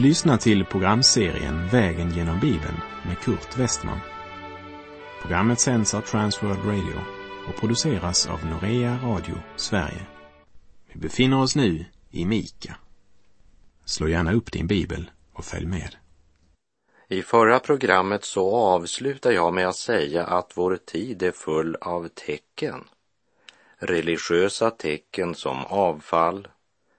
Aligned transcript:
Du 0.00 0.06
lyssnar 0.06 0.36
till 0.36 0.64
programserien 0.64 1.68
Vägen 1.68 2.10
genom 2.10 2.40
Bibeln 2.40 2.80
med 3.06 3.18
Kurt 3.18 3.58
Westman. 3.58 4.00
Programmet 5.22 5.60
sänds 5.60 5.94
av 5.94 6.00
Transworld 6.00 6.64
Radio 6.64 7.00
och 7.48 7.60
produceras 7.60 8.26
av 8.26 8.46
Norea 8.46 8.98
Radio 9.02 9.34
Sverige. 9.56 10.06
Vi 10.92 11.00
befinner 11.00 11.40
oss 11.40 11.56
nu 11.56 11.84
i 12.10 12.24
Mika. 12.24 12.76
Slå 13.84 14.08
gärna 14.08 14.32
upp 14.32 14.52
din 14.52 14.66
bibel 14.66 15.10
och 15.32 15.44
följ 15.44 15.66
med. 15.66 15.96
I 17.08 17.22
förra 17.22 17.58
programmet 17.58 18.24
så 18.24 18.56
avslutar 18.56 19.30
jag 19.30 19.54
med 19.54 19.68
att 19.68 19.76
säga 19.76 20.24
att 20.24 20.52
vår 20.54 20.76
tid 20.76 21.22
är 21.22 21.32
full 21.32 21.76
av 21.80 22.08
tecken. 22.08 22.84
Religiösa 23.78 24.70
tecken 24.70 25.34
som 25.34 25.64
avfall, 25.66 26.48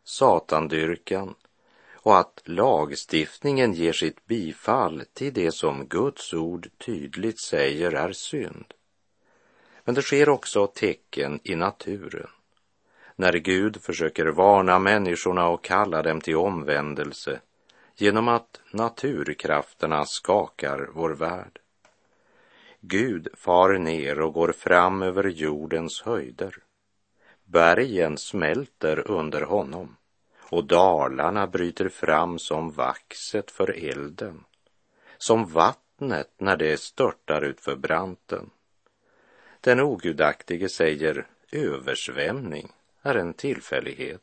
satandyrkan 0.03 1.35
och 2.03 2.19
att 2.19 2.41
lagstiftningen 2.45 3.73
ger 3.73 3.93
sitt 3.93 4.25
bifall 4.25 5.03
till 5.13 5.33
det 5.33 5.51
som 5.51 5.87
Guds 5.87 6.33
ord 6.33 6.69
tydligt 6.77 7.39
säger 7.39 7.91
är 7.91 8.11
synd. 8.11 8.73
Men 9.83 9.95
det 9.95 10.01
sker 10.01 10.29
också 10.29 10.67
tecken 10.67 11.39
i 11.43 11.55
naturen. 11.55 12.29
När 13.15 13.33
Gud 13.33 13.81
försöker 13.81 14.25
varna 14.25 14.79
människorna 14.79 15.47
och 15.47 15.63
kalla 15.63 16.01
dem 16.01 16.21
till 16.21 16.35
omvändelse 16.35 17.39
genom 17.95 18.27
att 18.27 18.61
naturkrafterna 18.71 20.05
skakar 20.05 20.89
vår 20.93 21.09
värld. 21.09 21.59
Gud 22.79 23.27
far 23.33 23.77
ner 23.77 24.19
och 24.19 24.33
går 24.33 24.51
fram 24.51 25.01
över 25.01 25.23
jordens 25.23 26.01
höjder. 26.01 26.55
Bergen 27.45 28.17
smälter 28.17 29.11
under 29.11 29.41
honom 29.41 29.95
och 30.51 30.65
dalarna 30.65 31.47
bryter 31.47 31.89
fram 31.89 32.39
som 32.39 32.71
vaxet 32.71 33.51
för 33.51 33.85
elden, 33.85 34.43
som 35.17 35.45
vattnet 35.45 36.31
när 36.37 36.57
det 36.57 36.79
störtar 36.79 37.41
utför 37.41 37.75
branten. 37.75 38.49
Den 39.61 39.79
ogudaktige 39.79 40.69
säger 40.69 41.27
översvämning 41.51 42.71
är 43.01 43.15
en 43.15 43.33
tillfällighet, 43.33 44.21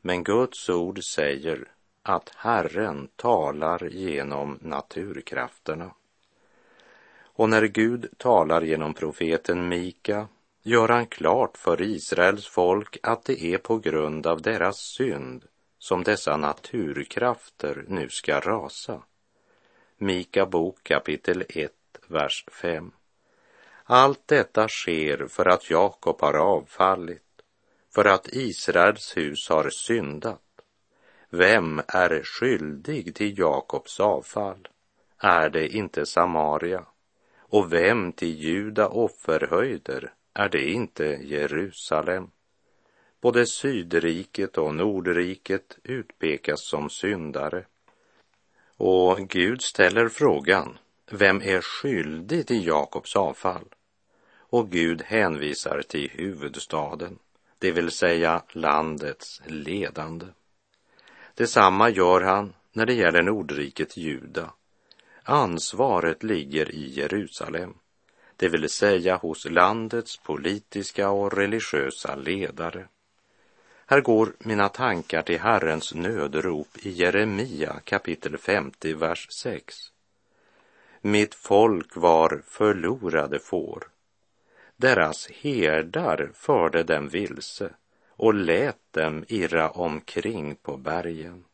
men 0.00 0.24
Guds 0.24 0.68
ord 0.68 1.04
säger 1.04 1.68
att 2.02 2.32
Herren 2.36 3.08
talar 3.16 3.88
genom 3.88 4.58
naturkrafterna. 4.62 5.94
Och 7.20 7.48
när 7.48 7.64
Gud 7.64 8.08
talar 8.16 8.62
genom 8.62 8.94
profeten 8.94 9.68
Mika 9.68 10.28
gör 10.68 10.88
han 10.88 11.06
klart 11.06 11.56
för 11.56 11.82
Israels 11.82 12.46
folk 12.46 12.98
att 13.02 13.24
det 13.24 13.44
är 13.44 13.58
på 13.58 13.78
grund 13.78 14.26
av 14.26 14.42
deras 14.42 14.78
synd 14.78 15.44
som 15.78 16.02
dessa 16.02 16.36
naturkrafter 16.36 17.84
nu 17.88 18.08
ska 18.08 18.40
rasa. 18.40 19.02
Mika 19.96 20.46
bok 20.46 20.82
kapitel 20.82 21.44
1, 21.48 21.72
vers 22.06 22.44
5. 22.52 22.92
Allt 23.84 24.22
detta 24.26 24.68
sker 24.68 25.26
för 25.26 25.48
att 25.48 25.70
Jakob 25.70 26.20
har 26.20 26.34
avfallit, 26.34 27.42
för 27.94 28.04
att 28.04 28.28
Israels 28.28 29.16
hus 29.16 29.48
har 29.48 29.70
syndat. 29.70 30.42
Vem 31.30 31.82
är 31.88 32.22
skyldig 32.24 33.14
till 33.14 33.38
Jakobs 33.38 34.00
avfall? 34.00 34.68
Är 35.18 35.50
det 35.50 35.68
inte 35.68 36.06
Samaria? 36.06 36.84
Och 37.38 37.72
vem 37.72 38.12
till 38.12 38.38
Juda 38.38 38.88
offerhöjder? 38.88 40.12
Är 40.38 40.48
det 40.48 40.70
inte 40.70 41.04
Jerusalem. 41.04 42.30
Både 43.20 43.46
Sydriket 43.46 44.58
och 44.58 44.74
Nordriket 44.74 45.78
utpekas 45.82 46.68
som 46.68 46.90
syndare. 46.90 47.64
Och 48.76 49.18
Gud 49.18 49.62
ställer 49.62 50.08
frågan, 50.08 50.78
vem 51.10 51.42
är 51.42 51.60
skyldig 51.60 52.46
till 52.46 52.66
Jakobs 52.66 53.16
avfall? 53.16 53.64
Och 54.30 54.70
Gud 54.70 55.02
hänvisar 55.02 55.82
till 55.88 56.10
huvudstaden, 56.10 57.18
det 57.58 57.70
vill 57.70 57.90
säga 57.90 58.42
landets 58.52 59.42
ledande. 59.46 60.26
Detsamma 61.34 61.90
gör 61.90 62.20
han 62.20 62.54
när 62.72 62.86
det 62.86 62.94
gäller 62.94 63.22
Nordriket 63.22 63.96
Juda. 63.96 64.52
Ansvaret 65.22 66.22
ligger 66.22 66.70
i 66.74 66.90
Jerusalem 66.94 67.74
det 68.38 68.48
vill 68.48 68.68
säga 68.68 69.16
hos 69.16 69.44
landets 69.44 70.16
politiska 70.16 71.10
och 71.10 71.32
religiösa 71.32 72.16
ledare. 72.16 72.88
Här 73.86 74.00
går 74.00 74.32
mina 74.38 74.68
tankar 74.68 75.22
till 75.22 75.40
Herrens 75.40 75.94
nödrop 75.94 76.68
i 76.82 76.90
Jeremia 76.90 77.80
kapitel 77.84 78.38
50, 78.38 78.94
vers 78.94 79.26
6. 79.30 79.76
Mitt 81.00 81.34
folk 81.34 81.96
var 81.96 82.42
förlorade 82.46 83.38
får. 83.38 83.88
Deras 84.76 85.28
herdar 85.28 86.30
förde 86.34 86.82
dem 86.82 87.08
vilse 87.08 87.70
och 88.08 88.34
lät 88.34 88.92
dem 88.92 89.24
irra 89.28 89.70
omkring 89.70 90.56
på 90.56 90.76
bergen. 90.76 91.44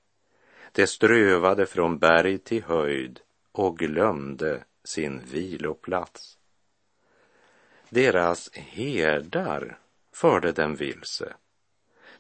De 0.73 0.87
strövade 0.87 1.67
från 1.67 1.99
berg 1.99 2.39
till 2.39 2.63
höjd 2.63 3.21
och 3.53 3.79
glömde 3.79 4.65
sin 4.85 5.21
viloplats. 5.31 6.39
Deras 7.95 8.51
herdar 8.53 9.79
förde 10.13 10.53
dem 10.53 10.75
vilse. 10.75 11.35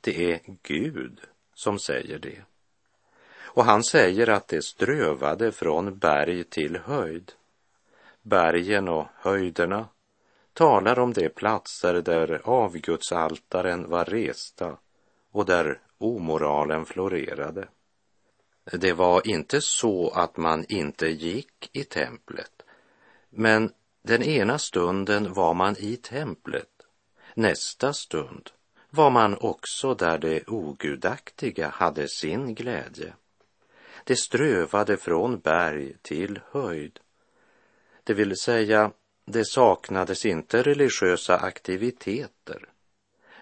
Det 0.00 0.32
är 0.32 0.40
Gud 0.62 1.20
som 1.54 1.78
säger 1.78 2.18
det. 2.18 2.42
Och 3.36 3.64
han 3.64 3.84
säger 3.84 4.28
att 4.28 4.48
det 4.48 4.64
strövade 4.64 5.52
från 5.52 5.98
berg 5.98 6.44
till 6.44 6.76
höjd. 6.76 7.32
Bergen 8.22 8.88
och 8.88 9.06
höjderna 9.14 9.88
talar 10.52 10.98
om 10.98 11.12
de 11.12 11.28
platser 11.28 11.94
där 11.94 12.40
avgudsaltaren 12.44 13.90
var 13.90 14.04
resta 14.04 14.76
och 15.30 15.46
där 15.46 15.80
omoralen 15.98 16.84
florerade. 16.84 17.68
Det 18.64 18.92
var 18.92 19.28
inte 19.28 19.60
så 19.60 20.10
att 20.10 20.36
man 20.36 20.64
inte 20.68 21.06
gick 21.06 21.70
i 21.72 21.84
templet, 21.84 22.62
men 23.30 23.72
den 24.04 24.22
ena 24.22 24.58
stunden 24.58 25.32
var 25.32 25.54
man 25.54 25.76
i 25.78 25.96
templet, 25.96 26.70
nästa 27.34 27.92
stund 27.92 28.50
var 28.90 29.10
man 29.10 29.36
också 29.40 29.94
där 29.94 30.18
det 30.18 30.48
ogudaktiga 30.48 31.68
hade 31.68 32.08
sin 32.08 32.54
glädje. 32.54 33.14
Det 34.04 34.16
strövade 34.16 34.96
från 34.96 35.38
berg 35.38 35.96
till 36.02 36.40
höjd. 36.50 37.00
Det 38.04 38.14
vill 38.14 38.36
säga, 38.36 38.90
det 39.24 39.44
saknades 39.44 40.26
inte 40.26 40.62
religiösa 40.62 41.36
aktiviteter. 41.36 42.68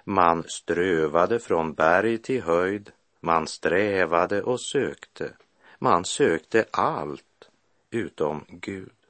Man 0.05 0.45
strövade 0.49 1.39
från 1.39 1.75
berg 1.75 2.19
till 2.19 2.43
höjd, 2.43 2.91
man 3.21 3.47
strävade 3.47 4.43
och 4.43 4.61
sökte. 4.61 5.33
Man 5.79 6.05
sökte 6.05 6.65
allt 6.71 7.49
utom 7.91 8.45
Gud. 8.49 9.02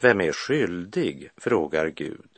Vem 0.00 0.20
är 0.20 0.32
skyldig, 0.32 1.30
frågar 1.36 1.86
Gud, 1.88 2.30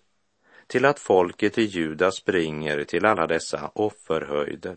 till 0.67 0.85
att 0.85 0.99
folket 0.99 1.59
i 1.59 1.63
Juda 1.63 2.11
springer 2.11 2.85
till 2.85 3.05
alla 3.05 3.27
dessa 3.27 3.71
offerhöjder? 3.75 4.77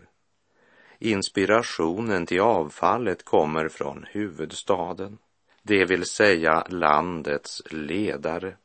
Inspirationen 1.00 2.25
till 2.25 2.41
avfallet 2.41 3.25
kommer 3.25 3.70
från 3.70 4.06
huvudstaden, 4.09 5.18
det 5.64 5.85
vill 5.85 6.05
säga 6.05 6.66
landets 6.70 7.61
ledare. 7.72 8.55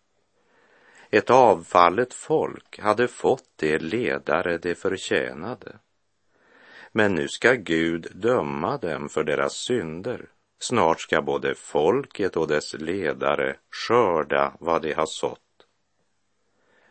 Ett 1.11 1.31
avfallet 1.31 2.14
folk 2.14 2.79
hade 2.79 3.08
fått 3.08 3.49
de 3.56 3.79
ledare 3.79 4.58
de 4.58 4.75
förtjänade. 4.75 5.79
Men 6.93 7.14
nu 7.14 7.29
ska 7.29 7.52
Gud 7.52 8.06
döma 8.14 8.79
dem 8.79 9.08
för 9.08 9.25
deras 9.25 9.55
synder 9.55 10.26
Snart 10.58 11.00
ska 11.00 11.23
både 11.23 11.55
folket 11.55 12.37
och 12.37 12.49
dess 12.49 12.75
ledare 12.75 13.56
skörda 13.70 14.53
vad 14.61 14.82
de 14.82 14.93
har 14.93 15.06
sått. 15.06 15.41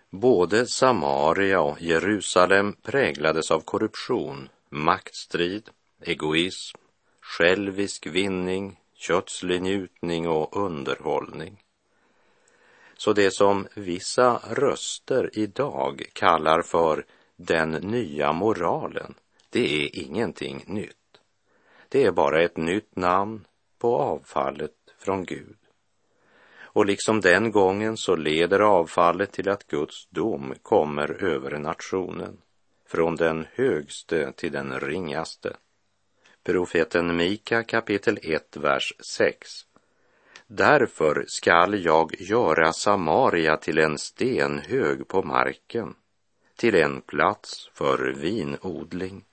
Både 0.09 0.67
Samaria 0.67 1.61
och 1.61 1.81
Jerusalem 1.81 2.73
präglades 2.73 3.51
av 3.51 3.59
korruption, 3.59 4.49
maktstrid, 4.69 5.69
egoism, 6.01 6.77
självisk 7.21 8.07
vinning, 8.07 8.79
kötslig 8.93 9.61
njutning 9.61 10.27
och 10.27 10.57
underhållning. 10.57 11.63
Så 12.97 13.13
det 13.13 13.31
som 13.31 13.67
vissa 13.73 14.41
röster 14.49 15.29
idag 15.33 16.03
kallar 16.13 16.61
för 16.61 17.05
den 17.35 17.71
nya 17.71 18.33
moralen, 18.33 19.13
det 19.49 19.85
är 19.85 19.99
ingenting 19.99 20.63
nytt. 20.67 20.95
Det 21.89 22.03
är 22.03 22.11
bara 22.11 22.41
ett 22.41 22.57
nytt 22.57 22.95
namn 22.95 23.45
på 23.79 23.97
avfallet 23.97 24.71
från 24.97 25.23
Gud. 25.23 25.57
Och 26.75 26.85
liksom 26.85 27.21
den 27.21 27.51
gången 27.51 27.97
så 27.97 28.15
leder 28.15 28.59
avfallet 28.59 29.31
till 29.31 29.49
att 29.49 29.67
Guds 29.67 30.07
dom 30.09 30.53
kommer 30.61 31.23
över 31.23 31.59
nationen, 31.59 32.37
från 32.87 33.15
den 33.15 33.47
högste 33.53 34.31
till 34.31 34.51
den 34.51 34.79
ringaste. 34.79 35.55
Profeten 36.43 37.15
Mika 37.15 37.63
kapitel 37.63 38.19
1, 38.21 38.57
vers 38.57 38.93
6. 39.15 39.49
Därför 40.47 41.25
skall 41.27 41.85
jag 41.85 42.21
göra 42.21 42.73
Samaria 42.73 43.57
till 43.57 43.77
en 43.77 43.97
stenhög 43.97 45.07
på 45.07 45.23
marken, 45.23 45.95
till 46.55 46.75
en 46.75 47.01
plats 47.01 47.69
för 47.73 48.13
vinodling. 48.13 49.23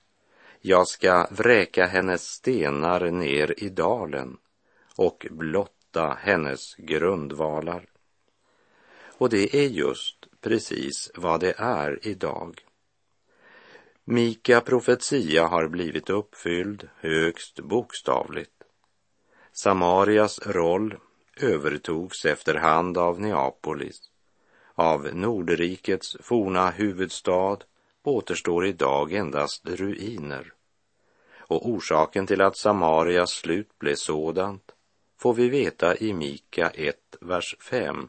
Jag 0.65 0.87
ska 0.87 1.27
vräka 1.31 1.85
hennes 1.85 2.21
stenar 2.21 3.11
ner 3.11 3.63
i 3.63 3.69
dalen 3.69 4.37
och 4.95 5.27
blotta 5.31 6.17
hennes 6.21 6.75
grundvalar. 6.75 7.85
Och 9.17 9.29
det 9.29 9.55
är 9.55 9.67
just 9.67 10.27
precis 10.41 11.11
vad 11.15 11.39
det 11.39 11.53
är 11.57 12.07
idag. 12.07 12.59
Mika 14.03 14.61
profetia 14.61 15.47
har 15.47 15.67
blivit 15.67 16.09
uppfylld 16.09 16.89
högst 16.99 17.59
bokstavligt. 17.59 18.63
Samarias 19.51 20.47
roll 20.47 20.97
övertogs 21.37 22.25
efterhand 22.25 22.97
av 22.97 23.21
Neapolis. 23.21 24.01
Av 24.75 25.15
Nordrikets 25.15 26.17
forna 26.19 26.69
huvudstad 26.69 27.57
återstår 28.03 28.65
idag 28.65 29.13
endast 29.13 29.65
ruiner. 29.65 30.53
Och 31.37 31.69
orsaken 31.69 32.27
till 32.27 32.41
att 32.41 32.57
Samarias 32.57 33.31
slut 33.31 33.79
blev 33.79 33.95
sådant 33.95 34.71
får 35.17 35.33
vi 35.33 35.49
veta 35.49 35.97
i 35.97 36.13
Mika 36.13 36.69
1, 36.69 36.97
vers 37.21 37.55
5. 37.59 38.07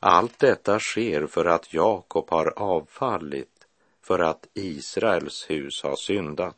Allt 0.00 0.38
detta 0.38 0.78
sker 0.78 1.26
för 1.26 1.44
att 1.44 1.74
Jakob 1.74 2.30
har 2.30 2.58
avfallit, 2.58 3.66
för 4.02 4.18
att 4.18 4.48
Israels 4.54 5.50
hus 5.50 5.82
har 5.82 5.96
syndat. 5.96 6.56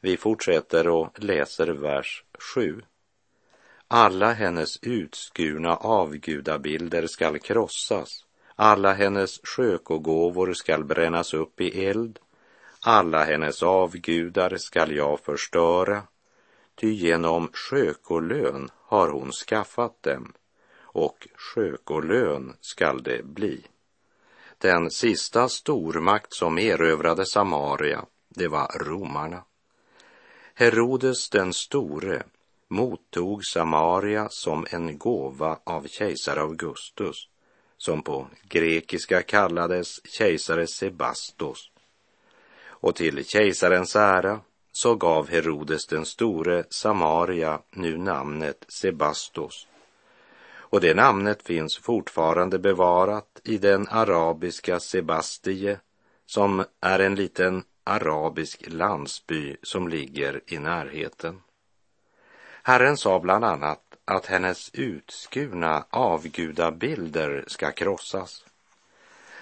Vi 0.00 0.16
fortsätter 0.16 0.88
och 0.88 1.22
läser 1.22 1.66
vers 1.66 2.24
7. 2.54 2.82
Alla 3.88 4.32
hennes 4.32 4.82
utskurna 4.82 5.76
avgudabilder 5.76 7.06
skall 7.06 7.38
krossas, 7.38 8.24
alla 8.56 8.92
hennes 8.92 9.40
skökogåvor 9.42 10.52
skall 10.52 10.84
brännas 10.84 11.34
upp 11.34 11.60
i 11.60 11.86
eld, 11.86 12.18
alla 12.80 13.24
hennes 13.24 13.62
avgudar 13.62 14.56
skall 14.56 14.92
jag 14.92 15.20
förstöra, 15.20 16.02
ty 16.74 16.92
genom 16.92 17.48
skökolön 17.52 18.70
har 18.80 19.08
hon 19.08 19.32
skaffat 19.32 20.02
dem, 20.02 20.32
och 20.80 21.28
skökolön 21.36 22.56
skall 22.60 23.02
det 23.02 23.24
bli. 23.24 23.66
Den 24.58 24.90
sista 24.90 25.48
stormakt 25.48 26.34
som 26.34 26.58
erövrade 26.58 27.26
Samaria, 27.26 28.04
det 28.28 28.48
var 28.48 28.78
romarna. 28.78 29.44
Herodes 30.54 31.30
den 31.30 31.52
store 31.52 32.22
mottog 32.68 33.44
Samaria 33.44 34.28
som 34.30 34.66
en 34.70 34.98
gåva 34.98 35.58
av 35.64 35.86
kejsar 35.86 36.36
Augustus, 36.36 37.28
som 37.84 38.02
på 38.02 38.26
grekiska 38.48 39.22
kallades 39.22 40.00
kejsare 40.04 40.66
Sebastos. 40.66 41.70
Och 42.66 42.96
till 42.96 43.26
kejsarens 43.26 43.96
ära 43.96 44.40
så 44.72 44.94
gav 44.94 45.28
Herodes 45.28 45.86
den 45.86 46.04
store 46.04 46.64
Samaria 46.70 47.60
nu 47.70 47.96
namnet 47.96 48.64
Sebastos. 48.68 49.68
Och 50.56 50.80
det 50.80 50.94
namnet 50.94 51.42
finns 51.42 51.78
fortfarande 51.78 52.58
bevarat 52.58 53.40
i 53.44 53.58
den 53.58 53.88
arabiska 53.90 54.80
Sebastie, 54.80 55.78
som 56.26 56.64
är 56.80 56.98
en 56.98 57.14
liten 57.14 57.62
arabisk 57.84 58.64
landsby 58.66 59.56
som 59.62 59.88
ligger 59.88 60.40
i 60.46 60.58
närheten. 60.58 61.42
Herren 62.62 62.96
sa 62.96 63.20
bland 63.20 63.44
annat 63.44 63.83
att 64.04 64.26
hennes 64.26 64.70
utskurna 64.74 65.84
avgudabilder 65.90 67.44
ska 67.46 67.72
krossas. 67.72 68.44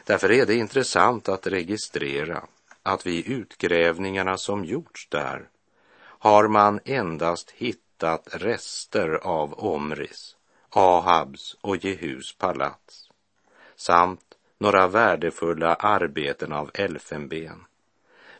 Därför 0.04 0.32
är 0.32 0.46
det 0.46 0.54
intressant 0.54 1.28
att 1.28 1.46
registrera 1.46 2.44
att 2.82 3.06
vid 3.06 3.26
utgrävningarna 3.26 4.36
som 4.36 4.64
gjorts 4.64 5.08
där 5.08 5.48
har 6.02 6.48
man 6.48 6.80
endast 6.84 7.50
hittat 7.50 8.28
rester 8.32 9.08
av 9.22 9.64
Omris, 9.64 10.36
Ahabs 10.70 11.56
och 11.60 11.76
Jehus 11.76 12.32
palats 12.32 13.08
samt 13.76 14.34
några 14.58 14.88
värdefulla 14.88 15.74
arbeten 15.74 16.52
av 16.52 16.70
elfenben 16.74 17.64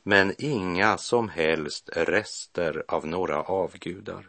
men 0.03 0.35
inga 0.39 0.99
som 0.99 1.29
helst 1.29 1.91
rester 1.93 2.85
av 2.89 3.07
några 3.07 3.43
avgudar. 3.43 4.25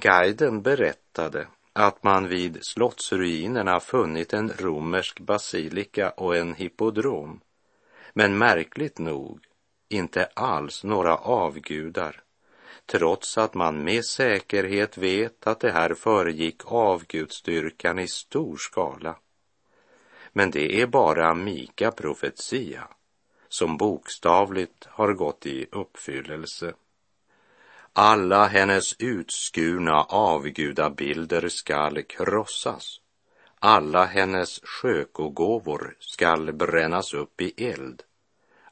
Guiden 0.00 0.62
berättade 0.62 1.46
att 1.72 2.02
man 2.04 2.28
vid 2.28 2.64
slottsruinerna 2.64 3.80
funnit 3.80 4.32
en 4.32 4.52
romersk 4.58 5.20
basilika 5.20 6.10
och 6.10 6.36
en 6.36 6.54
hippodrom, 6.54 7.40
men 8.12 8.38
märkligt 8.38 8.98
nog 8.98 9.40
inte 9.88 10.28
alls 10.34 10.84
några 10.84 11.16
avgudar, 11.16 12.22
trots 12.86 13.38
att 13.38 13.54
man 13.54 13.84
med 13.84 14.04
säkerhet 14.04 14.98
vet 14.98 15.46
att 15.46 15.60
det 15.60 15.72
här 15.72 15.94
föregick 15.94 16.62
avgudstyrkan 16.64 17.98
i 17.98 18.08
stor 18.08 18.56
skala. 18.56 19.16
Men 20.32 20.50
det 20.50 20.80
är 20.80 20.86
bara 20.86 21.34
Mika 21.34 21.90
profetia 21.90 22.88
som 23.48 23.76
bokstavligt 23.76 24.86
har 24.86 25.12
gått 25.12 25.46
i 25.46 25.66
uppfyllelse. 25.72 26.74
Alla 27.98 28.46
hennes 28.46 28.96
utskurna 28.98 30.02
avgudabilder 30.02 31.48
skall 31.48 32.02
krossas. 32.02 33.00
Alla 33.58 34.04
hennes 34.04 34.60
skökogåvor 34.62 35.96
skall 35.98 36.52
brännas 36.52 37.14
upp 37.14 37.40
i 37.40 37.64
eld. 37.70 38.02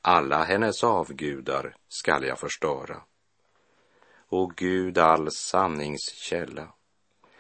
Alla 0.01 0.45
hennes 0.45 0.85
avgudar 0.85 1.77
skall 1.89 2.25
jag 2.25 2.39
förstöra. 2.39 3.03
O 4.29 4.53
Gud, 4.57 4.99
all 4.99 5.31
sanningskälla, 5.31 6.69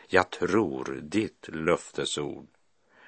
jag 0.09 0.31
tror 0.31 1.01
ditt 1.03 1.49
löftesord. 1.49 2.49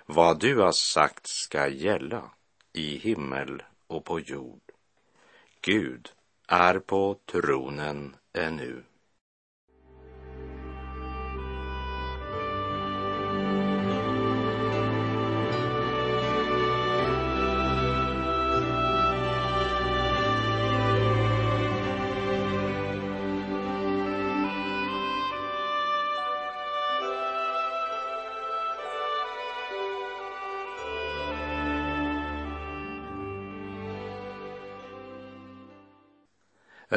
Vad 0.06 0.40
du 0.40 0.58
har 0.58 0.72
sagt 0.72 1.26
ska 1.26 1.68
gälla 1.68 2.30
i 2.72 2.98
himmel 2.98 3.62
och 3.86 4.04
på 4.04 4.20
jord. 4.20 4.72
Gud 5.60 6.08
är 6.48 6.78
på 6.78 7.18
tronen 7.32 8.16
ännu. 8.36 8.82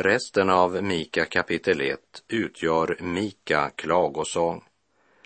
Resten 0.02 0.50
av 0.50 0.84
Mika 0.84 1.26
kapitel 1.26 1.82
1 1.82 2.00
utgör 2.28 2.98
Mika 3.00 3.70
klagosång. 3.76 4.64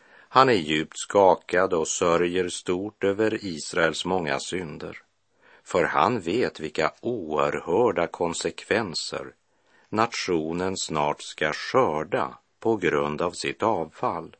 Han 0.09 0.49
är 0.49 0.53
djupt 0.53 0.97
skakad 0.97 1.73
och 1.73 1.87
sörjer 1.87 2.49
stort 2.49 3.03
över 3.03 3.45
Israels 3.45 4.05
många 4.05 4.39
synder. 4.39 4.97
För 5.63 5.83
han 5.83 6.19
vet 6.19 6.59
vilka 6.59 6.91
oerhörda 7.01 8.07
konsekvenser 8.07 9.33
nationen 9.89 10.77
snart 10.77 11.21
ska 11.21 11.53
skörda 11.53 12.37
på 12.59 12.75
grund 12.77 13.21
av 13.21 13.31
sitt 13.31 13.63
avfall. 13.63 14.35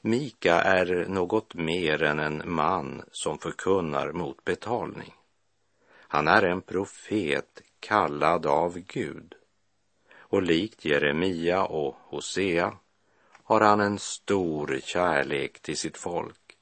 Mika 0.00 0.54
är 0.54 1.06
något 1.08 1.54
mer 1.54 2.02
än 2.02 2.18
en 2.20 2.42
man 2.44 3.02
som 3.12 3.38
förkunnar 3.38 4.12
mot 4.12 4.44
betalning. 4.44 5.14
Han 5.98 6.28
är 6.28 6.42
en 6.42 6.62
profet 6.62 7.62
kallad 7.80 8.46
av 8.46 8.78
Gud. 8.78 9.34
Och 10.18 10.42
likt 10.42 10.84
Jeremia 10.84 11.64
och 11.64 11.96
Hosea 12.00 12.76
har 13.44 13.60
han 13.60 13.80
en 13.80 13.98
stor 13.98 14.80
kärlek 14.84 15.60
till 15.60 15.76
sitt 15.76 15.96
folk. 15.96 16.56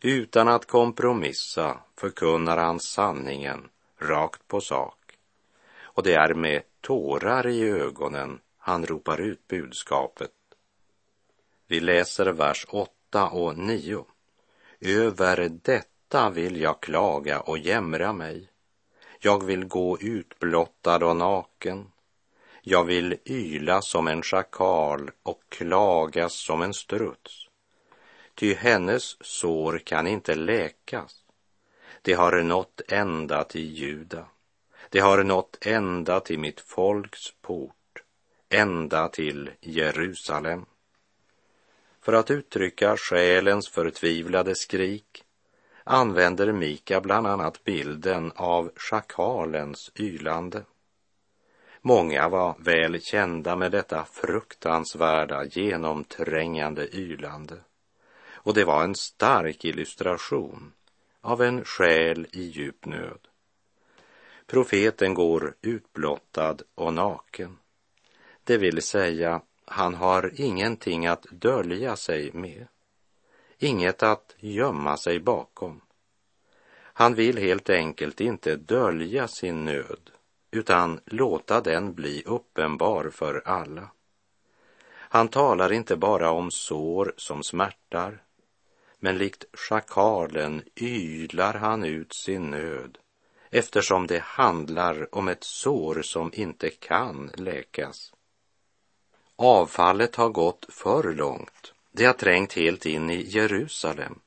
Utan 0.00 0.48
att 0.48 0.66
kompromissa 0.66 1.80
förkunnar 1.96 2.56
han 2.56 2.80
sanningen 2.80 3.68
rakt 3.98 4.48
på 4.48 4.60
sak. 4.60 5.18
Och 5.80 6.02
det 6.02 6.14
är 6.14 6.34
med 6.34 6.62
tårar 6.80 7.46
i 7.46 7.62
ögonen 7.62 8.40
han 8.58 8.86
ropar 8.86 9.20
ut 9.20 9.48
budskapet. 9.48 10.30
Vi 11.66 11.80
läser 11.80 12.26
vers 12.26 12.66
8 12.68 13.28
och 13.28 13.58
9. 13.58 14.04
Över 14.80 15.48
detta 15.62 16.30
vill 16.30 16.60
jag 16.60 16.80
klaga 16.80 17.40
och 17.40 17.58
jämra 17.58 18.12
mig 18.12 18.47
jag 19.20 19.44
vill 19.44 19.64
gå 19.64 19.98
utblottad 20.00 21.04
och 21.04 21.16
naken. 21.16 21.92
Jag 22.62 22.84
vill 22.84 23.16
yla 23.24 23.82
som 23.82 24.08
en 24.08 24.22
schakal 24.22 25.10
och 25.22 25.42
klagas 25.48 26.34
som 26.34 26.62
en 26.62 26.74
struts. 26.74 27.48
Ty 28.34 28.54
hennes 28.54 29.16
sår 29.26 29.78
kan 29.78 30.06
inte 30.06 30.34
läkas. 30.34 31.24
Det 32.02 32.12
har 32.12 32.42
nått 32.42 32.80
ända 32.88 33.44
till 33.44 33.74
Juda. 33.74 34.26
Det 34.90 35.00
har 35.00 35.24
nått 35.24 35.58
ända 35.60 36.20
till 36.20 36.38
mitt 36.38 36.60
folks 36.60 37.32
port, 37.40 38.02
ända 38.48 39.08
till 39.08 39.50
Jerusalem. 39.60 40.66
För 42.00 42.12
att 42.12 42.30
uttrycka 42.30 42.96
själens 42.96 43.68
förtvivlade 43.68 44.54
skrik 44.54 45.24
använder 45.88 46.52
Mika 46.52 47.00
bland 47.00 47.26
annat 47.26 47.64
bilden 47.64 48.32
av 48.36 48.70
schakalens 48.76 49.90
ylande. 49.96 50.62
Många 51.80 52.28
var 52.28 52.56
väl 52.58 53.00
kända 53.00 53.56
med 53.56 53.72
detta 53.72 54.04
fruktansvärda, 54.04 55.44
genomträngande 55.44 56.96
ylande. 56.96 57.56
Och 58.30 58.54
det 58.54 58.64
var 58.64 58.84
en 58.84 58.94
stark 58.94 59.64
illustration 59.64 60.72
av 61.20 61.42
en 61.42 61.64
själ 61.64 62.26
i 62.32 62.42
djup 62.42 62.86
nöd. 62.86 63.28
Profeten 64.46 65.14
går 65.14 65.54
utblottad 65.62 66.56
och 66.74 66.94
naken. 66.94 67.58
Det 68.44 68.58
vill 68.58 68.82
säga, 68.82 69.40
han 69.64 69.94
har 69.94 70.32
ingenting 70.40 71.06
att 71.06 71.26
dölja 71.30 71.96
sig 71.96 72.32
med. 72.32 72.66
Inget 73.58 74.02
att 74.02 74.34
gömma 74.38 74.96
sig 74.96 75.20
bakom. 75.20 75.80
Han 76.98 77.14
vill 77.14 77.38
helt 77.38 77.70
enkelt 77.70 78.20
inte 78.20 78.56
dölja 78.56 79.28
sin 79.28 79.64
nöd 79.64 80.10
utan 80.50 81.00
låta 81.04 81.60
den 81.60 81.94
bli 81.94 82.22
uppenbar 82.26 83.10
för 83.10 83.42
alla. 83.44 83.90
Han 84.90 85.28
talar 85.28 85.72
inte 85.72 85.96
bara 85.96 86.30
om 86.30 86.50
sår 86.50 87.14
som 87.16 87.42
smärtar, 87.42 88.22
men 88.98 89.18
likt 89.18 89.44
schakalen 89.52 90.62
ylar 90.74 91.54
han 91.54 91.84
ut 91.84 92.12
sin 92.12 92.50
nöd 92.50 92.98
eftersom 93.50 94.06
det 94.06 94.22
handlar 94.22 95.14
om 95.14 95.28
ett 95.28 95.44
sår 95.44 96.02
som 96.02 96.30
inte 96.34 96.70
kan 96.70 97.30
läkas. 97.34 98.12
Avfallet 99.36 100.16
har 100.16 100.28
gått 100.28 100.66
för 100.68 101.12
långt. 101.12 101.74
Det 101.92 102.04
har 102.04 102.12
trängt 102.12 102.52
helt 102.52 102.86
in 102.86 103.10
i 103.10 103.22
Jerusalem. 103.28 104.18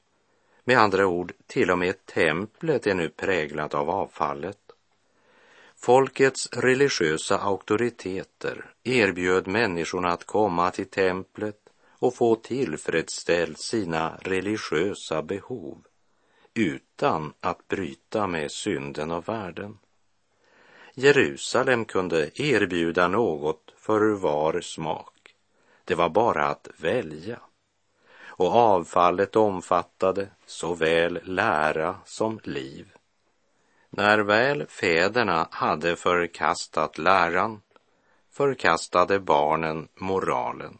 Med 0.63 0.77
andra 0.77 1.07
ord, 1.07 1.33
till 1.47 1.71
och 1.71 1.79
med 1.79 2.05
templet 2.05 2.87
är 2.87 2.93
nu 2.93 3.09
präglat 3.09 3.73
av 3.73 3.89
avfallet. 3.89 4.57
Folkets 5.75 6.49
religiösa 6.51 7.37
auktoriteter 7.37 8.73
erbjöd 8.83 9.47
människorna 9.47 10.09
att 10.09 10.25
komma 10.25 10.71
till 10.71 10.89
templet 10.89 11.57
och 11.89 12.15
få 12.15 12.35
tillfredsställt 12.35 13.59
sina 13.59 14.17
religiösa 14.21 15.21
behov 15.21 15.83
utan 16.53 17.33
att 17.39 17.67
bryta 17.67 18.27
med 18.27 18.51
synden 18.51 19.11
och 19.11 19.27
världen. 19.27 19.77
Jerusalem 20.93 21.85
kunde 21.85 22.41
erbjuda 22.41 23.07
något 23.07 23.73
för 23.77 24.13
var 24.13 24.61
smak. 24.61 25.35
Det 25.85 25.95
var 25.95 26.09
bara 26.09 26.47
att 26.47 26.67
välja. 26.77 27.39
Och 28.41 28.55
avfallet 28.55 29.35
omfattade 29.35 30.27
såväl 30.45 31.19
lära 31.23 31.95
som 32.05 32.39
liv. 32.43 32.87
När 33.89 34.19
väl 34.19 34.65
fäderna 34.67 35.47
hade 35.51 35.95
förkastat 35.95 36.97
läran 36.97 37.61
förkastade 38.31 39.19
barnen 39.19 39.87
moralen. 39.95 40.77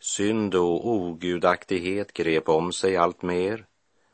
Synd 0.00 0.54
och 0.54 0.88
ogudaktighet 0.88 2.12
grep 2.12 2.48
om 2.48 2.72
sig 2.72 2.96
allt 2.96 3.22
mer 3.22 3.66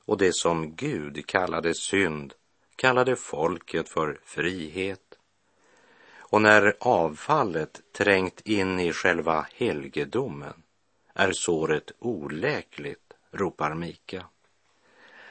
och 0.05 0.19
det 0.19 0.35
som 0.35 0.75
Gud 0.77 1.27
kallade 1.27 1.75
synd 1.75 2.35
kallade 2.77 3.17
folket 3.17 3.89
för 3.89 4.21
frihet. 4.25 5.19
Och 6.17 6.43
när 6.43 6.77
avfallet 6.81 7.81
trängt 7.93 8.41
in 8.41 8.81
i 8.81 8.93
själva 8.93 9.47
helgedomen 9.55 10.64
är 11.15 11.33
såret 11.33 11.93
oläkligt, 11.99 13.13
ropar 13.31 13.75
Mika. 13.75 14.27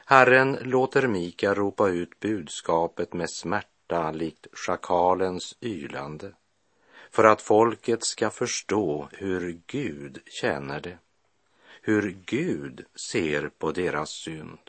Herren 0.06 0.58
låter 0.62 1.08
Mika 1.08 1.54
ropa 1.54 1.90
ut 1.90 2.20
budskapet 2.20 3.13
med 3.13 3.30
smärta 3.32 4.12
likt 4.12 4.48
schakalens 4.54 5.58
ylande 5.62 6.34
för 7.12 7.24
att 7.24 7.42
folket 7.42 8.04
ska 8.04 8.30
förstå 8.30 9.10
hur 9.12 9.62
Gud 9.68 10.20
känner 10.25 10.80
det, 10.80 10.98
hur 11.82 12.18
Gud 12.25 12.86
ser 13.12 13.50
på 13.50 13.72
deras 13.72 14.10
synd 14.10 14.60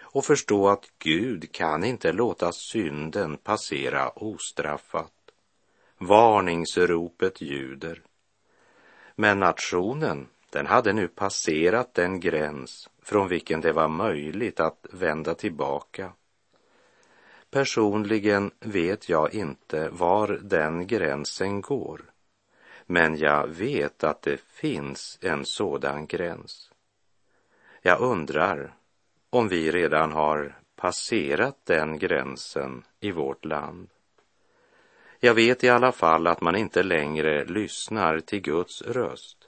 och 0.00 0.24
förstå 0.24 0.68
att 0.68 0.90
Gud 0.98 1.52
kan 1.52 1.84
inte 1.84 2.12
låta 2.12 2.52
synden 2.52 3.36
passera 3.36 4.08
ostraffat. 4.08 5.12
Varningsropet 5.98 7.40
ljuder. 7.40 8.02
Men 9.20 9.38
nationen, 9.38 10.28
den 10.50 10.66
hade 10.66 10.92
nu 10.92 11.08
passerat 11.08 11.94
den 11.94 12.20
gräns 12.20 12.88
från 13.02 13.28
vilken 13.28 13.60
det 13.60 13.72
var 13.72 13.88
möjligt 13.88 14.60
att 14.60 14.86
vända 14.92 15.34
tillbaka. 15.34 16.12
Personligen 17.50 18.50
vet 18.60 19.08
jag 19.08 19.34
inte 19.34 19.88
var 19.88 20.28
den 20.42 20.86
gränsen 20.86 21.60
går, 21.60 22.00
men 22.86 23.16
jag 23.16 23.46
vet 23.48 24.04
att 24.04 24.22
det 24.22 24.40
finns 24.40 25.18
en 25.22 25.44
sådan 25.44 26.06
gräns. 26.06 26.72
Jag 27.82 28.00
undrar 28.00 28.74
om 29.30 29.48
vi 29.48 29.70
redan 29.70 30.12
har 30.12 30.58
passerat 30.76 31.56
den 31.64 31.98
gränsen 31.98 32.84
i 33.00 33.12
vårt 33.12 33.44
land. 33.44 33.88
Jag 35.20 35.34
vet 35.34 35.64
i 35.64 35.68
alla 35.68 35.92
fall 35.92 36.26
att 36.26 36.40
man 36.40 36.56
inte 36.56 36.82
längre 36.82 37.44
lyssnar 37.44 38.20
till 38.20 38.40
Guds 38.40 38.82
röst 38.82 39.38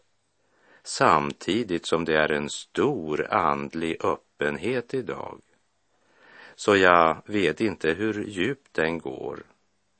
samtidigt 0.82 1.86
som 1.86 2.04
det 2.04 2.16
är 2.16 2.32
en 2.32 2.50
stor 2.50 3.32
andlig 3.32 4.04
öppenhet 4.04 4.94
idag. 4.94 5.40
Så 6.54 6.76
jag 6.76 7.22
vet 7.26 7.60
inte 7.60 7.90
hur 7.90 8.24
djupt 8.24 8.74
den 8.74 8.98
går 8.98 9.42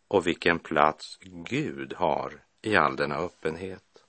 och 0.09 0.27
vilken 0.27 0.59
plats 0.59 1.19
Gud 1.23 1.95
har 1.97 2.33
i 2.63 2.77
all 2.77 2.97
denna 2.97 3.17
öppenhet. 3.17 4.05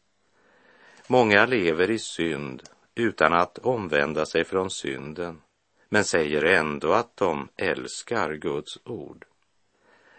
Många 1.08 1.46
lever 1.46 1.92
i 1.92 2.00
synd 2.00 2.64
utan 2.96 3.34
att 3.34 3.58
omvända 3.58 4.26
sig 4.26 4.44
från 4.44 4.70
synden, 4.70 5.42
men 5.90 6.04
säger 6.04 6.44
ändå 6.44 6.94
att 6.94 7.18
de 7.18 7.48
älskar 7.56 8.34
Guds 8.34 8.80
ord. 8.86 9.26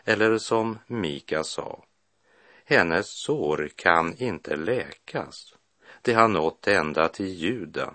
Eller 0.04 0.38
som 0.38 0.78
Mika 0.86 1.44
sa, 1.44 1.84
hennes 2.64 3.08
sår 3.08 3.70
kan 3.76 4.16
inte 4.16 4.56
läkas 4.56 5.54
det 6.02 6.12
har 6.12 6.28
nått 6.28 6.68
ända 6.68 7.08
till 7.08 7.34
Juda. 7.34 7.94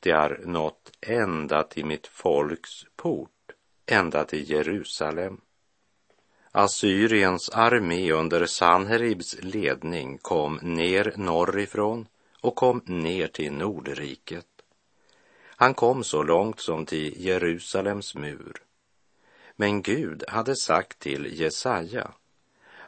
Det 0.00 0.10
har 0.10 0.40
nått 0.44 0.92
ända 1.00 1.62
till 1.62 1.86
mitt 1.86 2.06
folks 2.06 2.84
port, 2.96 3.30
ända 3.86 4.24
till 4.24 4.50
Jerusalem. 4.50 5.40
Assyriens 6.52 7.50
armé 7.50 8.12
under 8.12 8.46
Sanheribs 8.46 9.36
ledning 9.42 10.18
kom 10.18 10.58
ner 10.62 11.14
norrifrån 11.16 12.06
och 12.40 12.56
kom 12.56 12.82
ner 12.84 13.26
till 13.26 13.52
Nordriket. 13.52 14.46
Han 15.44 15.74
kom 15.74 16.04
så 16.04 16.22
långt 16.22 16.60
som 16.60 16.86
till 16.86 17.24
Jerusalems 17.24 18.14
mur. 18.14 18.62
Men 19.62 19.82
Gud 19.82 20.24
hade 20.28 20.56
sagt 20.56 20.98
till 20.98 21.40
Jesaja 21.40 22.10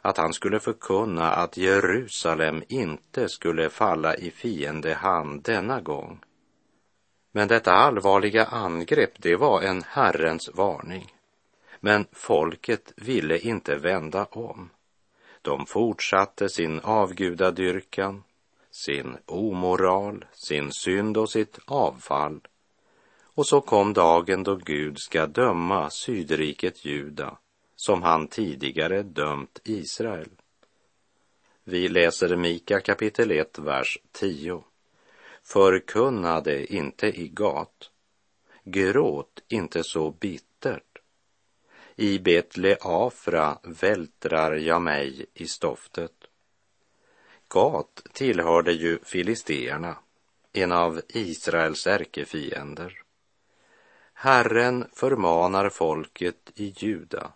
att 0.01 0.17
han 0.17 0.33
skulle 0.33 0.59
förkunna 0.59 1.31
att 1.31 1.57
Jerusalem 1.57 2.63
inte 2.67 3.29
skulle 3.29 3.69
falla 3.69 4.15
i 4.15 4.31
fiendehand 4.31 5.43
denna 5.43 5.81
gång. 5.81 6.19
Men 7.31 7.47
detta 7.47 7.71
allvarliga 7.71 8.45
angrepp, 8.45 9.11
det 9.17 9.35
var 9.35 9.61
en 9.61 9.83
Herrens 9.83 10.49
varning. 10.53 11.13
Men 11.79 12.05
folket 12.11 12.93
ville 12.95 13.39
inte 13.39 13.75
vända 13.75 14.25
om. 14.25 14.69
De 15.41 15.65
fortsatte 15.65 16.49
sin 16.49 16.79
avgudadyrkan, 16.79 18.23
sin 18.71 19.17
omoral, 19.25 20.25
sin 20.31 20.71
synd 20.71 21.17
och 21.17 21.29
sitt 21.29 21.59
avfall. 21.65 22.41
Och 23.35 23.47
så 23.47 23.61
kom 23.61 23.93
dagen 23.93 24.43
då 24.43 24.55
Gud 24.55 24.99
ska 24.99 25.25
döma 25.25 25.89
sydriket 25.89 26.85
Juda 26.85 27.37
som 27.75 28.03
han 28.03 28.27
tidigare 28.27 29.03
dömt 29.03 29.59
Israel. 29.63 30.29
Vi 31.63 31.87
läser 31.87 32.35
Mika 32.35 32.79
kapitel 32.79 33.31
1, 33.31 33.59
vers 33.59 33.99
10. 34.11 34.63
Förkunnade 35.43 36.73
inte 36.73 37.07
i 37.07 37.27
gat, 37.27 37.89
gråt 38.63 39.43
inte 39.47 39.83
så 39.83 40.11
bittert. 40.11 40.99
I 41.95 42.19
Betle 42.19 42.77
Afra 42.81 43.57
vältrar 43.63 44.55
jag 44.55 44.81
mig 44.81 45.25
i 45.33 45.47
stoftet 45.47 46.11
Gat 47.47 48.03
tillhörde 48.13 48.73
ju 48.73 48.99
filisteerna, 49.03 49.97
en 50.53 50.71
av 50.71 51.01
Israels 51.07 51.87
ärkefiender. 51.87 53.04
Herren 54.17 54.87
förmanar 54.93 55.69
folket 55.69 56.51
i 56.55 56.73
Juda 56.77 57.31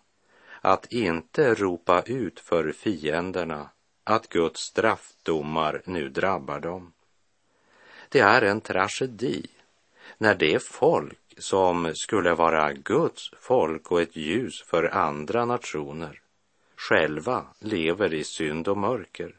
att 0.60 0.92
inte 0.92 1.54
ropa 1.54 2.02
ut 2.02 2.40
för 2.40 2.72
fienderna 2.72 3.68
att 4.04 4.28
Guds 4.28 4.60
straffdomar 4.60 5.82
nu 5.84 6.08
drabbar 6.08 6.60
dem. 6.60 6.92
Det 8.08 8.20
är 8.20 8.42
en 8.42 8.60
tragedi 8.60 9.46
när 10.18 10.34
det 10.34 10.62
folk 10.62 11.18
som 11.38 11.92
skulle 11.94 12.34
vara 12.34 12.72
Guds 12.72 13.30
folk 13.40 13.90
och 13.90 14.00
ett 14.00 14.16
ljus 14.16 14.62
för 14.62 14.84
andra 14.84 15.44
nationer 15.44 16.20
själva 16.76 17.46
lever 17.58 18.14
i 18.14 18.24
synd 18.24 18.68
och 18.68 18.78
mörker. 18.78 19.34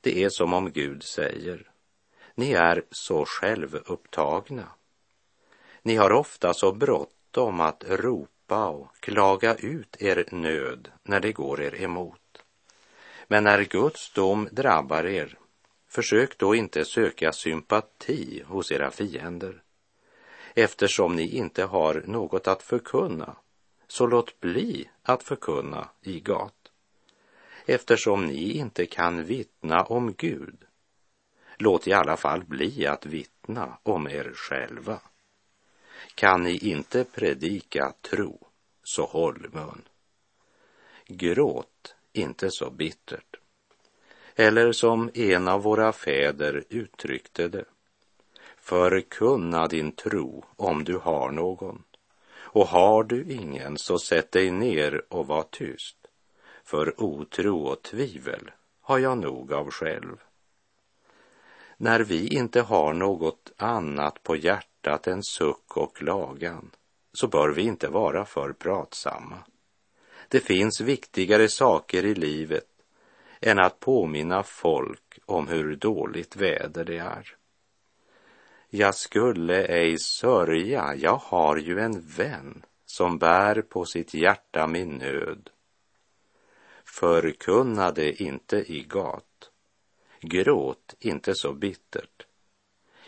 Det 0.00 0.24
är 0.24 0.28
som 0.28 0.52
om 0.52 0.70
Gud 0.70 1.02
säger, 1.02 1.70
ni 2.34 2.52
är 2.52 2.82
så 2.90 3.24
självupptagna. 3.24 4.68
Ni 5.82 5.96
har 5.96 6.12
ofta 6.12 6.54
så 6.54 6.72
bråttom 6.72 7.60
att 7.60 7.84
ropa 7.88 8.68
och 8.68 8.96
klaga 9.00 9.54
ut 9.54 9.96
er 10.02 10.24
nöd 10.30 10.90
när 11.02 11.20
det 11.20 11.32
går 11.32 11.60
er 11.60 11.82
emot. 11.82 12.44
Men 13.28 13.44
när 13.44 13.64
Guds 13.64 14.12
dom 14.12 14.48
drabbar 14.52 15.06
er, 15.06 15.38
försök 15.88 16.38
då 16.38 16.54
inte 16.54 16.84
söka 16.84 17.32
sympati 17.32 18.42
hos 18.46 18.72
era 18.72 18.90
fiender. 18.90 19.62
Eftersom 20.54 21.16
ni 21.16 21.36
inte 21.36 21.64
har 21.64 22.02
något 22.06 22.48
att 22.48 22.62
förkunna, 22.62 23.36
så 23.86 24.06
låt 24.06 24.40
bli 24.40 24.90
att 25.02 25.22
förkunna 25.22 25.88
i 26.02 26.20
gat. 26.20 26.54
Eftersom 27.66 28.26
ni 28.26 28.52
inte 28.52 28.86
kan 28.86 29.24
vittna 29.24 29.82
om 29.84 30.14
Gud, 30.14 30.64
låt 31.56 31.86
i 31.86 31.92
alla 31.92 32.16
fall 32.16 32.44
bli 32.44 32.86
att 32.86 33.06
vittna 33.06 33.78
om 33.82 34.08
er 34.08 34.32
själva. 34.34 35.00
Kan 36.14 36.42
ni 36.42 36.56
inte 36.56 37.04
predika 37.04 37.92
tro, 38.10 38.46
så 38.82 39.04
håll 39.04 39.48
mun. 39.52 39.82
Gråt 41.06 41.94
inte 42.12 42.50
så 42.50 42.70
bittert. 42.70 43.36
Eller 44.34 44.72
som 44.72 45.10
en 45.14 45.48
av 45.48 45.62
våra 45.62 45.92
fäder 45.92 46.64
uttryckte 46.68 47.48
det. 47.48 47.64
Förkunna 48.56 49.66
din 49.66 49.92
tro 49.92 50.44
om 50.56 50.84
du 50.84 50.96
har 50.96 51.30
någon. 51.30 51.82
Och 52.36 52.66
har 52.66 53.04
du 53.04 53.32
ingen 53.32 53.78
så 53.78 53.98
sätt 53.98 54.32
dig 54.32 54.50
ner 54.50 55.02
och 55.08 55.26
var 55.26 55.42
tyst. 55.42 55.96
För 56.64 57.02
otro 57.02 57.62
och 57.62 57.82
tvivel 57.82 58.50
har 58.80 58.98
jag 58.98 59.18
nog 59.18 59.52
av 59.52 59.70
själv. 59.70 60.16
När 61.76 62.00
vi 62.00 62.26
inte 62.26 62.60
har 62.60 62.92
något 62.92 63.52
annat 63.56 64.22
på 64.22 64.36
hjärtat 64.36 64.67
en 64.86 65.22
suck 65.22 65.76
och 65.76 66.02
lagan 66.02 66.70
så 67.12 67.28
bör 67.28 67.48
vi 67.48 67.62
inte 67.62 67.88
vara 67.88 68.24
för 68.24 68.52
pratsamma. 68.52 69.38
Det 70.28 70.40
finns 70.40 70.80
viktigare 70.80 71.48
saker 71.48 72.04
i 72.04 72.14
livet 72.14 72.68
än 73.40 73.58
att 73.58 73.80
påminna 73.80 74.42
folk 74.42 75.18
om 75.26 75.48
hur 75.48 75.76
dåligt 75.76 76.36
väder 76.36 76.84
det 76.84 76.98
är. 76.98 77.36
Jag 78.70 78.94
skulle 78.94 79.66
ej 79.66 79.98
sörja, 79.98 80.94
jag 80.94 81.16
har 81.16 81.56
ju 81.56 81.78
en 81.78 82.00
vän 82.00 82.62
som 82.86 83.18
bär 83.18 83.62
på 83.62 83.84
sitt 83.84 84.14
hjärta 84.14 84.66
min 84.66 84.90
nöd. 84.90 85.50
Förkunnade 86.84 88.22
inte 88.22 88.56
i 88.56 88.84
gat, 88.88 89.50
gråt 90.20 90.94
inte 90.98 91.34
så 91.34 91.52
bittert. 91.52 92.26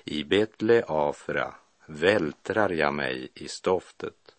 I 0.04 0.24
Betle 0.24 0.84
Afra 0.88 1.54
vältrar 1.90 2.70
jag 2.70 2.94
mig 2.94 3.28
i 3.34 3.48
stoftet. 3.48 4.36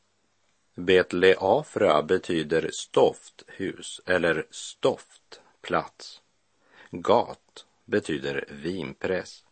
Betleafra 0.76 2.04
betyder 2.04 2.70
stofthus 2.74 4.02
eller 4.06 4.46
stoftplats. 4.50 6.22
Gat 6.92 7.66
betyder 7.86 8.46
vinpress. 8.50 9.44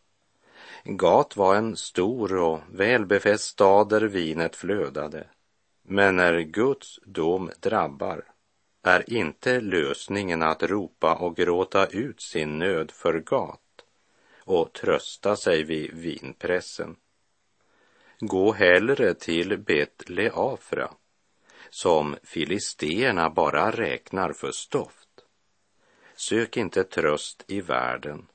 Gat 0.84 1.36
var 1.36 1.56
en 1.56 1.78
stor 1.78 2.36
och 2.36 2.60
välbefäst 2.72 3.44
stad 3.44 3.90
där 3.90 4.02
vinet 4.02 4.56
flödade. 4.56 5.28
Men 5.84 6.16
när 6.16 6.40
Guds 6.40 7.00
dom 7.06 7.52
drabbar 7.60 8.24
är 8.84 9.14
inte 9.14 9.62
lösningen 9.62 10.42
att 10.42 10.64
ropa 10.64 11.16
och 11.16 11.36
gråta 11.36 11.88
ut 11.88 12.22
sin 12.22 12.60
nöd 12.60 12.92
för 12.92 13.20
gat 13.20 13.60
och 14.44 14.74
trösta 14.74 15.36
sig 15.36 15.64
vid 15.64 15.94
vinpressen. 15.94 16.96
Gå 18.22 18.52
hellre 18.52 19.14
till 19.14 19.58
Betleafra 19.58 20.94
som 21.70 22.16
filisterna 22.24 23.30
bara 23.30 23.72
räknar 23.72 24.34
för 24.34 24.52
stoft. 24.52 25.10
Sök 26.16 26.58
inte 26.58 26.84
tröst 26.84 27.44
i 27.48 27.62
världen 27.62 28.28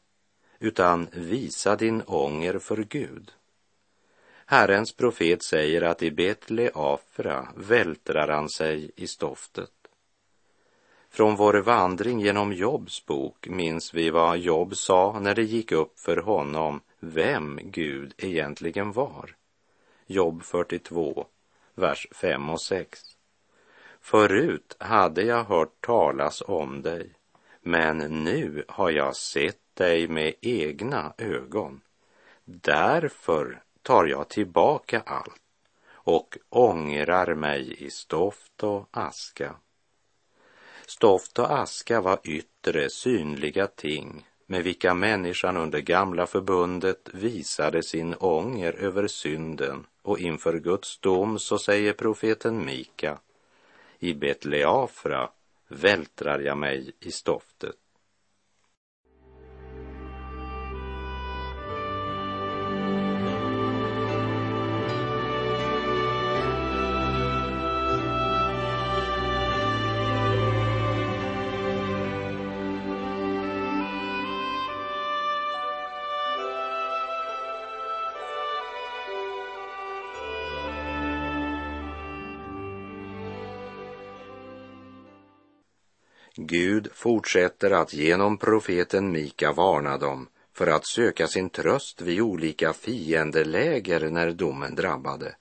utan 0.59 1.09
visa 1.13 1.77
din 1.77 2.03
ånger 2.07 2.59
för 2.59 2.77
Gud. 2.77 3.33
Herrens 4.47 4.97
profet 4.97 5.43
säger 5.43 5.83
att 5.83 6.03
i 6.03 6.11
Betleafra 6.11 7.49
vältrar 7.57 8.29
han 8.29 8.49
sig 8.49 8.91
i 8.97 9.07
stoftet. 9.07 9.71
Från 11.11 11.37
vår 11.37 11.55
vandring 11.55 12.21
genom 12.21 12.53
Jobs 12.53 13.07
bok 13.07 13.49
minns 13.49 13.95
vi 13.95 14.11
vad 14.11 14.39
Job 14.39 14.77
sa 14.77 15.19
när 15.21 15.35
det 15.35 15.43
gick 15.43 15.73
upp 15.73 16.01
för 16.01 16.17
honom 16.17 16.81
vem 17.01 17.61
Gud 17.63 18.15
egentligen 18.19 18.93
var. 18.93 19.37
Jobb 20.07 20.43
42, 20.43 21.27
vers 21.75 22.09
5 22.13 22.51
och 22.51 22.61
6. 22.61 23.01
Förut 24.01 24.77
hade 24.79 25.23
jag 25.23 25.45
hört 25.45 25.81
talas 25.81 26.43
om 26.47 26.83
dig, 26.83 27.13
men 27.61 27.99
nu 27.99 28.65
har 28.69 28.91
jag 28.91 29.17
sett 29.17 29.61
dig 29.75 30.09
med 30.09 30.35
egna 30.41 31.15
ögon. 31.19 31.81
Därför 32.45 33.63
tar 33.83 34.05
jag 34.05 34.29
tillbaka 34.29 35.03
allt 35.07 35.43
och 35.87 36.39
ångrar 36.49 37.35
mig 37.35 37.85
i 37.85 37.91
stoft 37.91 38.63
och 38.63 38.89
aska. 38.91 39.57
Stoft 40.87 41.39
och 41.39 41.59
aska 41.59 42.01
var 42.01 42.21
yttre, 42.25 42.91
synliga 42.91 43.67
ting 43.67 44.27
med 44.55 44.65
vilka 44.65 44.95
människan 44.95 45.57
under 45.57 45.81
gamla 45.81 46.27
förbundet 46.27 47.09
visade 47.13 47.83
sin 47.83 48.15
ånger 48.15 48.73
över 48.73 49.07
synden 49.07 49.87
och 50.03 50.19
inför 50.19 50.59
Guds 50.59 50.99
dom 50.99 51.39
så 51.39 51.59
säger 51.59 51.93
profeten 51.93 52.65
Mika 52.65 53.19
i 53.99 54.15
Betleafra 54.15 55.31
vältrar 55.69 56.39
jag 56.39 56.59
mig 56.59 56.93
i 57.01 57.11
stoftet. 57.11 57.77
Gud 86.37 86.89
fortsätter 86.93 87.71
att 87.71 87.93
genom 87.93 88.39
profeten 88.39 89.13
Mika 89.13 89.53
varna 89.53 89.99
dem 89.99 90.29
för 90.53 90.67
att 90.67 90.87
söka 90.87 91.27
sin 91.27 91.51
tröst 91.51 92.01
vid 92.01 92.21
olika 92.21 92.73
fiendeläger 92.73 94.11
när 94.11 94.31
domen 94.31 94.75
drabbade, 94.75 95.37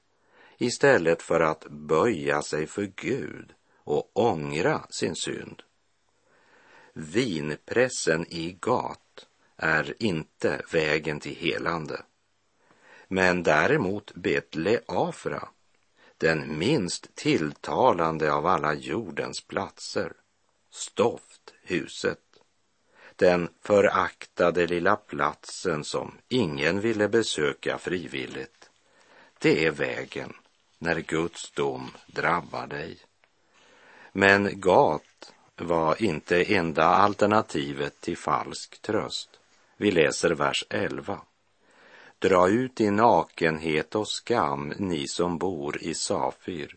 istället 0.58 1.22
för 1.22 1.40
att 1.40 1.66
böja 1.70 2.42
sig 2.42 2.68
för 2.68 2.92
Gud 2.96 3.54
och 3.84 4.12
ångra 4.14 4.86
sin 4.90 5.16
synd. 5.16 5.64
Vinpressen 6.94 8.26
i 8.30 8.58
gat 8.60 9.28
är 9.58 10.04
inte 10.04 10.62
vägen 10.72 11.20
till 11.20 11.36
helande. 11.36 12.02
Men 13.08 13.44
däremot 13.44 14.16
Betle 14.16 14.80
Afra, 14.88 15.48
den 16.18 16.58
minst 16.58 17.16
tilltalande 17.16 18.34
av 18.34 18.46
alla 18.46 18.74
jordens 18.74 19.42
platser, 19.42 20.14
stofthuset. 20.74 22.20
Den 23.16 23.50
föraktade 23.62 24.68
lilla 24.68 24.96
platsen 24.96 25.84
som 25.84 26.18
ingen 26.28 26.80
ville 26.80 27.08
besöka 27.08 27.78
frivilligt. 27.78 28.70
Det 29.40 29.66
är 29.66 29.72
vägen 29.72 30.34
när 30.78 31.00
Guds 31.00 31.52
dom 31.52 31.92
drabbar 32.08 32.68
dig. 32.68 32.98
Men 34.12 34.60
Gat 34.60 35.34
var 35.56 36.04
inte 36.04 36.44
enda 36.44 36.86
alternativet 36.86 38.02
till 38.02 38.18
falsk 38.18 38.82
tröst. 38.82 39.30
Vi 39.78 39.92
läser 39.92 40.32
vers 40.32 40.66
11. 40.70 41.22
Dra 42.20 42.50
ut 42.50 42.82
i 42.82 42.92
nakenhet 42.92 43.96
och 43.96 44.08
skam, 44.08 44.74
ni 44.78 45.08
som 45.08 45.38
bor 45.38 45.78
i 45.84 45.94
Safir. 45.94 46.76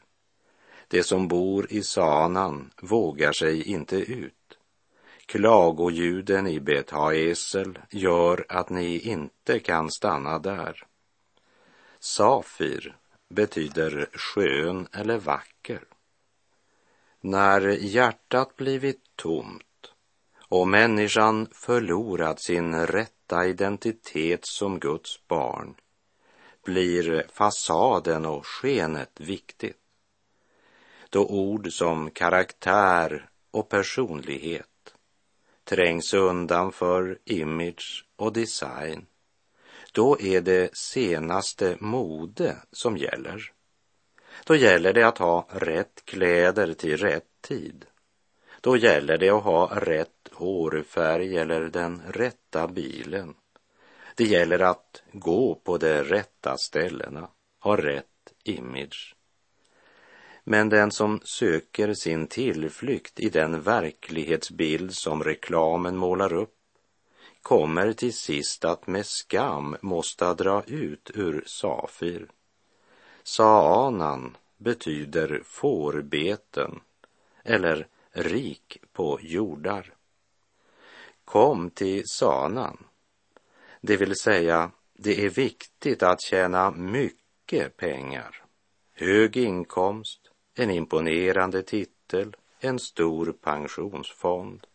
De 0.88 1.03
som 1.03 1.29
bor 1.29 1.66
i 1.72 1.83
Sanan 1.83 2.70
vågar 2.83 3.33
sig 3.33 3.62
inte 3.62 3.96
ut. 3.96 4.59
Klagoljuden 5.27 6.46
i 6.46 6.61
Bet-Haesel 6.61 7.79
gör 7.90 8.46
att 8.49 8.70
ni 8.70 8.99
inte 8.99 9.59
kan 9.59 9.90
stanna 9.90 10.38
där. 10.38 10.87
Safir 12.01 12.96
betyder 13.29 14.09
skön 14.12 14.88
eller 14.92 15.18
vacker. 15.18 15.85
När 17.20 17.61
hjärtat 17.61 18.57
blivit 18.57 19.03
tomt 19.16 19.92
och 20.49 20.68
människan 20.68 21.49
förlorat 21.53 22.42
sin 22.42 22.87
rätta 22.87 23.46
identitet 23.46 24.40
som 24.42 24.79
Guds 24.79 25.27
barn 25.29 25.75
blir 26.64 27.27
fasaden 27.33 28.27
och 28.27 28.46
skenet 28.46 29.20
viktigt. 29.20 29.86
Då 31.17 31.27
ord 31.27 31.73
som 31.73 32.11
karaktär 32.11 33.29
och 33.51 33.69
personlighet 33.69 34.95
trängs 35.65 36.15
undan 36.15 36.73
för 36.73 37.19
image 37.25 38.05
och 38.17 38.33
design, 38.33 39.07
då 39.93 40.21
är 40.21 40.41
det 40.41 40.77
senaste 40.77 41.77
mode 41.81 42.57
som 42.73 42.97
gäller. 42.97 43.53
Då 44.45 44.57
gäller 44.57 44.93
det 44.93 45.09
att 45.09 45.19
ha 45.19 45.49
rätt 45.51 46.05
kläder 46.05 46.75
till 46.75 46.97
rätt 46.97 47.41
tid. 47.41 47.87
Då 48.61 48.77
gäller 48.77 49.19
det 49.19 49.31
att 49.31 49.45
ha 49.45 49.81
rätt 49.81 50.29
hårfärg 50.33 51.37
eller 51.37 51.61
den 51.61 52.03
rätta 52.09 52.69
bilen. 52.69 53.35
Det 54.17 54.25
gäller 54.25 54.59
att 54.59 55.03
gå 55.13 55.55
på 55.55 55.79
de 55.79 56.03
rätta 56.03 56.57
ställena, 56.57 57.29
ha 57.61 57.77
rätt 57.77 58.33
image. 58.45 59.16
Men 60.49 60.69
den 60.69 60.91
som 60.91 61.21
söker 61.25 61.95
sin 61.95 62.27
tillflykt 62.27 63.21
i 63.21 63.29
den 63.29 63.63
verklighetsbild 63.63 64.95
som 64.95 65.25
reklamen 65.25 65.97
målar 65.97 66.33
upp 66.33 66.55
kommer 67.43 67.93
till 67.93 68.15
sist 68.15 68.65
att 68.65 68.87
med 68.87 69.07
skam 69.07 69.77
måste 69.81 70.35
dra 70.35 70.63
ut 70.67 71.11
ur 71.15 71.45
Safir 71.47 72.29
Saanan 73.23 74.37
betyder 74.57 75.43
fårbeten 75.45 76.81
eller 77.45 77.87
rik 78.11 78.79
på 78.93 79.19
jordar. 79.23 79.95
Kom 81.25 81.71
till 81.71 82.03
Sanan, 82.07 82.85
det 83.81 83.97
vill 83.97 84.17
säga 84.17 84.71
det 84.93 85.25
är 85.25 85.31
viktigt 85.31 86.03
att 86.03 86.21
tjäna 86.21 86.71
mycket 86.71 87.77
pengar, 87.77 88.45
hög 88.93 89.37
inkomst, 89.37 90.26
en 90.57 90.71
imponerande 90.71 91.62
titel, 91.62 92.37
en 92.61 92.79
stor 92.79 93.33
pensionsfond. 93.33 94.66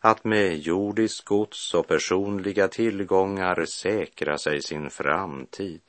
Att 0.00 0.24
med 0.24 0.58
jordisk 0.58 1.24
gods 1.24 1.74
och 1.74 1.86
personliga 1.86 2.68
tillgångar 2.68 3.64
säkra 3.64 4.38
sig 4.38 4.62
sin 4.62 4.90
framtid 4.90 5.82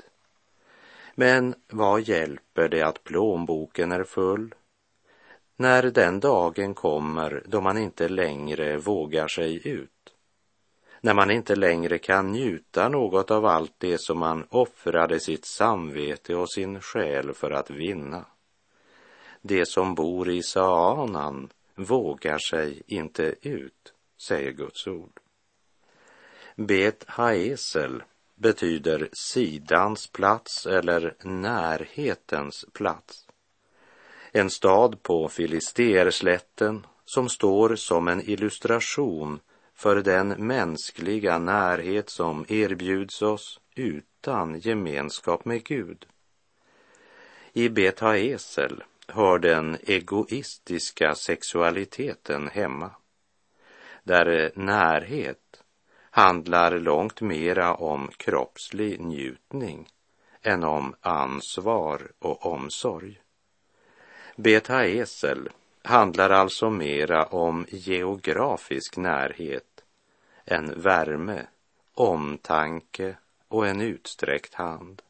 men 1.20 1.56
vad 1.70 2.02
hjälper 2.02 2.70
det 2.70 2.82
att 2.82 3.04
plånboken 3.04 3.92
är 3.92 4.04
full 4.04 4.56
när 5.56 5.84
den 5.84 6.20
dagen 6.20 6.74
kommer 6.74 7.44
då 7.46 7.62
man 7.62 7.78
inte 7.78 8.10
längre 8.10 8.78
vågar 8.78 9.28
sig 9.28 9.68
ut? 9.68 10.16
När 11.02 11.14
man 11.14 11.32
inte 11.32 11.56
längre 11.56 11.98
kan 11.98 12.32
njuta 12.32 12.90
något 12.90 13.32
av 13.32 13.46
allt 13.46 13.74
det 13.78 14.02
som 14.02 14.20
man 14.20 14.48
offrade 14.50 15.20
sitt 15.20 15.46
samvete 15.46 16.36
och 16.36 16.52
sin 16.52 16.82
själ 16.82 17.34
för 17.34 17.52
att 17.52 17.70
vinna. 17.70 18.26
Det 19.42 19.66
som 19.66 19.96
bor 19.96 20.30
i 20.30 20.44
Saanan 20.44 21.50
vågar 21.76 22.38
sig 22.38 22.82
inte 22.88 23.36
ut, 23.42 23.94
säger 24.28 24.52
Guds 24.52 24.88
ord. 24.88 25.20
Bet 26.56 27.04
Haesel 27.08 28.04
betyder 28.36 29.10
sidans 29.14 30.08
plats 30.08 30.66
eller 30.66 31.16
närhetens 31.24 32.66
plats. 32.74 33.28
En 34.32 34.50
stad 34.50 35.04
på 35.04 35.30
Filisterslätten 35.30 36.86
som 37.06 37.30
står 37.30 37.76
som 37.76 38.08
en 38.08 38.30
illustration 38.30 39.40
för 39.74 39.96
den 39.96 40.28
mänskliga 40.28 41.38
närhet 41.38 42.10
som 42.10 42.46
erbjuds 42.48 43.22
oss 43.22 43.60
utan 43.76 44.60
gemenskap 44.60 45.46
med 45.46 45.64
Gud. 45.64 46.06
I 47.54 47.70
bet 47.70 48.00
haesel 48.00 48.84
hör 49.12 49.40
den 49.40 49.78
egoistiska 49.84 51.16
sexualiteten 51.16 52.48
hemma, 52.48 52.92
där 54.04 54.52
närhet 54.56 55.64
handlar 56.12 56.80
långt 56.80 57.22
mera 57.22 57.74
om 57.74 58.08
kroppslig 58.18 59.00
njutning 59.00 59.90
än 60.42 60.64
om 60.64 60.96
ansvar 61.02 62.12
och 62.20 62.46
omsorg. 62.46 63.22
Beta 64.36 64.86
Esel 64.86 65.50
handlar 65.84 66.30
alltså 66.30 66.70
mera 66.70 67.26
om 67.26 67.66
geografisk 67.70 68.98
närhet 68.98 69.84
än 70.46 70.82
värme, 70.82 71.48
omtanke 71.94 73.18
och 73.48 73.68
en 73.68 73.82
utsträckt 73.82 74.54
hand. 74.54 75.02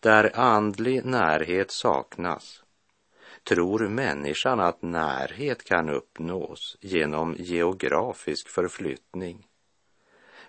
Där 0.00 0.30
andlig 0.34 1.04
närhet 1.04 1.70
saknas 1.70 2.59
tror 3.44 3.88
människan 3.88 4.60
att 4.60 4.82
närhet 4.82 5.64
kan 5.64 5.88
uppnås 5.90 6.76
genom 6.80 7.36
geografisk 7.38 8.48
förflyttning 8.48 9.46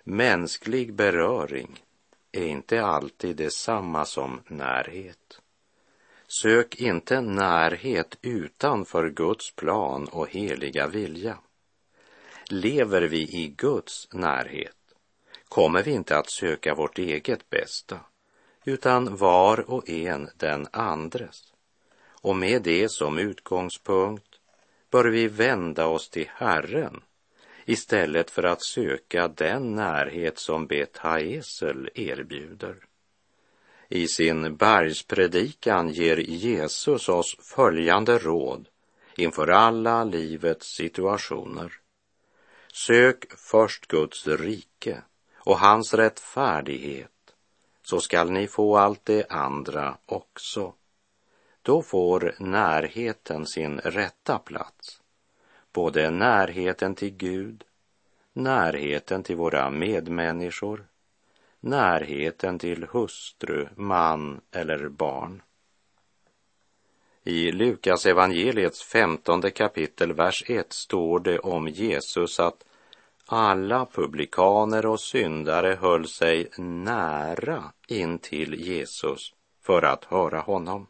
Mänsklig 0.04 0.94
beröring 0.94 1.84
är 2.32 2.46
inte 2.46 2.84
alltid 2.84 3.36
detsamma 3.36 4.04
som 4.04 4.40
närhet. 4.46 5.40
Sök 6.26 6.80
inte 6.80 7.20
närhet 7.20 8.18
utanför 8.22 9.10
Guds 9.10 9.54
plan 9.54 10.08
och 10.08 10.28
heliga 10.28 10.86
vilja. 10.86 11.38
Lever 12.50 13.02
vi 13.02 13.20
i 13.20 13.54
Guds 13.56 14.08
närhet 14.12 14.76
kommer 15.48 15.82
vi 15.82 15.90
inte 15.90 16.16
att 16.18 16.30
söka 16.30 16.74
vårt 16.74 16.98
eget 16.98 17.50
bästa, 17.50 18.00
utan 18.64 19.16
var 19.16 19.70
och 19.70 19.88
en 19.88 20.30
den 20.36 20.66
andres. 20.72 21.51
Och 22.22 22.36
med 22.36 22.62
det 22.62 22.88
som 22.88 23.18
utgångspunkt 23.18 24.40
bör 24.90 25.04
vi 25.04 25.28
vända 25.28 25.86
oss 25.86 26.10
till 26.10 26.28
Herren 26.34 27.02
istället 27.64 28.30
för 28.30 28.42
att 28.42 28.64
söka 28.64 29.28
den 29.28 29.74
närhet 29.74 30.38
som 30.38 30.66
Bet 30.66 30.96
Haesel 30.96 31.90
erbjuder. 31.94 32.76
I 33.88 34.08
sin 34.08 34.56
bergspredikan 34.56 35.88
ger 35.88 36.16
Jesus 36.16 37.08
oss 37.08 37.36
följande 37.40 38.18
råd 38.18 38.68
inför 39.16 39.48
alla 39.48 40.04
livets 40.04 40.66
situationer. 40.66 41.72
Sök 42.72 43.32
först 43.38 43.86
Guds 43.86 44.26
rike 44.26 45.02
och 45.34 45.58
hans 45.58 45.94
rättfärdighet 45.94 47.10
så 47.82 48.00
skall 48.00 48.30
ni 48.30 48.46
få 48.46 48.76
allt 48.76 49.04
det 49.04 49.26
andra 49.30 49.96
också. 50.06 50.74
Då 51.62 51.82
får 51.82 52.34
närheten 52.38 53.46
sin 53.46 53.78
rätta 53.78 54.38
plats 54.38 55.02
både 55.72 56.10
närheten 56.10 56.94
till 56.94 57.10
Gud, 57.10 57.64
närheten 58.32 59.22
till 59.22 59.36
våra 59.36 59.70
medmänniskor, 59.70 60.86
närheten 61.60 62.58
till 62.58 62.86
hustru, 62.90 63.68
man 63.76 64.40
eller 64.50 64.88
barn. 64.88 65.42
I 67.24 67.52
Lukas 67.52 68.06
evangeliets 68.06 68.82
femtonde 68.82 69.50
kapitel, 69.50 70.12
vers 70.12 70.44
1 70.46 70.72
står 70.72 71.20
det 71.20 71.38
om 71.38 71.68
Jesus 71.68 72.40
att 72.40 72.64
alla 73.26 73.86
publikaner 73.86 74.86
och 74.86 75.00
syndare 75.00 75.78
höll 75.80 76.08
sig 76.08 76.50
nära 76.58 77.72
in 77.88 78.18
till 78.18 78.54
Jesus 78.54 79.34
för 79.60 79.82
att 79.82 80.04
höra 80.04 80.40
honom. 80.40 80.86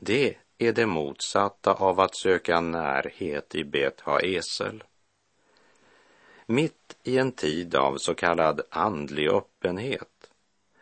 Det 0.00 0.36
är 0.58 0.72
det 0.72 0.86
motsatta 0.86 1.72
av 1.72 2.00
att 2.00 2.16
söka 2.16 2.60
närhet 2.60 3.54
i 3.54 3.64
Bet 3.64 4.02
Esel. 4.22 4.84
Mitt 6.46 6.96
i 7.02 7.18
en 7.18 7.32
tid 7.32 7.74
av 7.74 7.96
så 7.98 8.14
kallad 8.14 8.60
andlig 8.70 9.28
öppenhet 9.28 10.30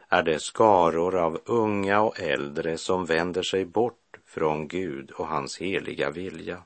är 0.09 0.23
det 0.23 0.41
skaror 0.41 1.17
av 1.17 1.41
unga 1.45 2.01
och 2.01 2.21
äldre 2.21 2.79
som 2.79 3.05
vänder 3.05 3.43
sig 3.43 3.65
bort 3.65 4.17
från 4.25 4.69
Gud 4.69 5.11
och 5.11 5.27
hans 5.27 5.59
heliga 5.59 6.11
vilja. 6.11 6.63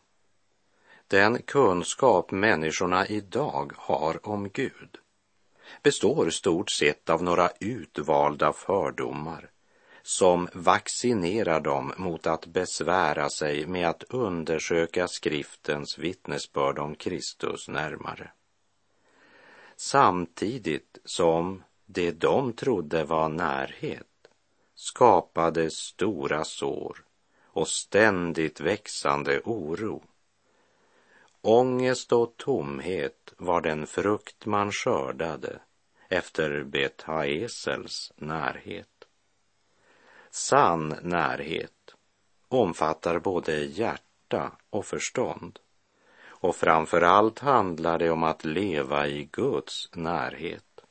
Den 1.08 1.42
kunskap 1.42 2.30
människorna 2.30 3.06
idag 3.06 3.72
har 3.76 4.28
om 4.28 4.48
Gud 4.48 4.98
består 5.82 6.30
stort 6.30 6.70
sett 6.70 7.10
av 7.10 7.22
några 7.22 7.50
utvalda 7.60 8.52
fördomar 8.52 9.50
som 10.10 10.48
vaccinerar 10.54 11.60
dem 11.60 11.92
mot 11.96 12.26
att 12.26 12.46
besvära 12.46 13.30
sig 13.30 13.66
med 13.66 13.88
att 13.88 14.02
undersöka 14.02 15.08
skriftens 15.08 15.98
vittnesbörd 15.98 16.78
om 16.78 16.94
Kristus 16.94 17.68
närmare. 17.68 18.30
Samtidigt 19.76 20.98
som 21.04 21.62
det 21.86 22.10
de 22.10 22.52
trodde 22.52 23.04
var 23.04 23.28
närhet 23.28 24.06
skapade 24.74 25.70
stora 25.70 26.44
sår 26.44 27.04
och 27.44 27.68
ständigt 27.68 28.60
växande 28.60 29.40
oro. 29.44 30.02
Ångest 31.40 32.12
och 32.12 32.36
tomhet 32.36 33.34
var 33.36 33.60
den 33.60 33.86
frukt 33.86 34.46
man 34.46 34.72
skördade 34.72 35.60
efter 36.08 36.64
Betaesels 36.64 38.12
närhet. 38.16 38.89
Sann 40.30 40.94
närhet 41.02 41.94
omfattar 42.48 43.18
både 43.18 43.64
hjärta 43.64 44.52
och 44.70 44.86
förstånd 44.86 45.58
och 46.40 46.56
framför 46.56 47.02
allt 47.02 47.38
handlar 47.38 47.98
det 47.98 48.10
om 48.10 48.22
att 48.22 48.44
leva 48.44 49.06
i 49.06 49.28
Guds 49.32 49.88
närhet. 49.94 50.84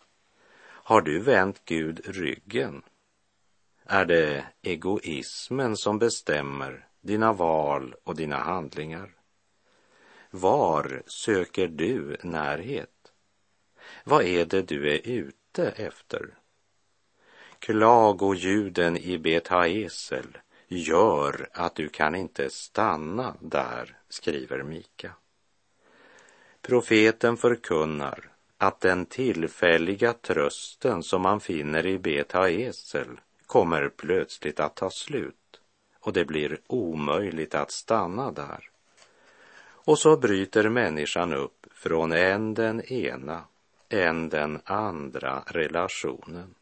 Har 0.61 1.01
du 1.01 1.19
vänt 1.19 1.61
Gud 1.65 2.01
ryggen? 2.05 2.81
Är 3.85 4.05
det 4.05 4.45
egoismen 4.61 5.77
som 5.77 5.99
bestämmer 5.99 6.87
dina 7.01 7.33
val 7.33 7.95
och 8.03 8.15
dina 8.15 8.37
handlingar? 8.37 9.15
Var 10.31 11.03
söker 11.05 11.67
du 11.67 12.17
närhet? 12.23 13.11
Vad 14.03 14.23
är 14.23 14.45
det 14.45 14.61
du 14.61 14.93
är 14.93 15.07
ute 15.07 15.69
efter? 15.69 16.38
Klagoljuden 17.59 18.97
i 18.97 19.17
Betaesel 19.17 20.37
gör 20.67 21.49
att 21.53 21.75
du 21.75 21.89
kan 21.89 22.15
inte 22.15 22.49
stanna 22.49 23.35
där, 23.39 23.97
skriver 24.09 24.63
Mika. 24.63 25.11
Profeten 26.61 27.37
förkunnar 27.37 28.29
att 28.57 28.81
den 28.81 29.05
tillfälliga 29.05 30.13
trösten 30.13 31.03
som 31.03 31.21
man 31.21 31.39
finner 31.39 31.85
i 31.85 31.99
Betaesel 31.99 33.19
kommer 33.45 33.89
plötsligt 33.89 34.59
att 34.59 34.75
ta 34.75 34.89
slut 34.89 35.35
och 35.99 36.13
det 36.13 36.25
blir 36.25 36.59
omöjligt 36.67 37.55
att 37.55 37.71
stanna 37.71 38.31
där. 38.31 38.69
Och 39.61 39.99
så 39.99 40.17
bryter 40.17 40.69
människan 40.69 41.33
upp 41.33 41.65
från 41.71 42.11
en 42.11 42.53
den 42.53 42.81
ena, 42.81 43.43
en 43.89 44.29
den 44.29 44.61
andra 44.65 45.43
relationen. 45.47 46.55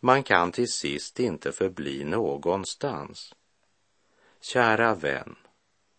Man 0.00 0.22
kan 0.22 0.52
till 0.52 0.72
sist 0.72 1.20
inte 1.20 1.52
förbli 1.52 2.04
någonstans. 2.04 3.34
Kära 4.40 4.94
vän, 4.94 5.36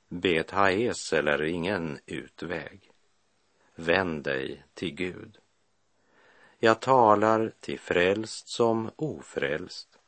Bet 0.08 0.52
Haesel 0.52 1.28
är 1.28 1.44
ingen 1.44 2.00
utväg. 2.06 2.92
Vänd 3.76 4.24
dig 4.24 4.64
till 4.74 4.96
Gud. 4.96 5.38
Jag 6.60 6.80
talar 6.80 7.54
till 7.60 7.80
frälst 7.80 8.50
som 8.50 8.92
ofrälst, 8.96 10.00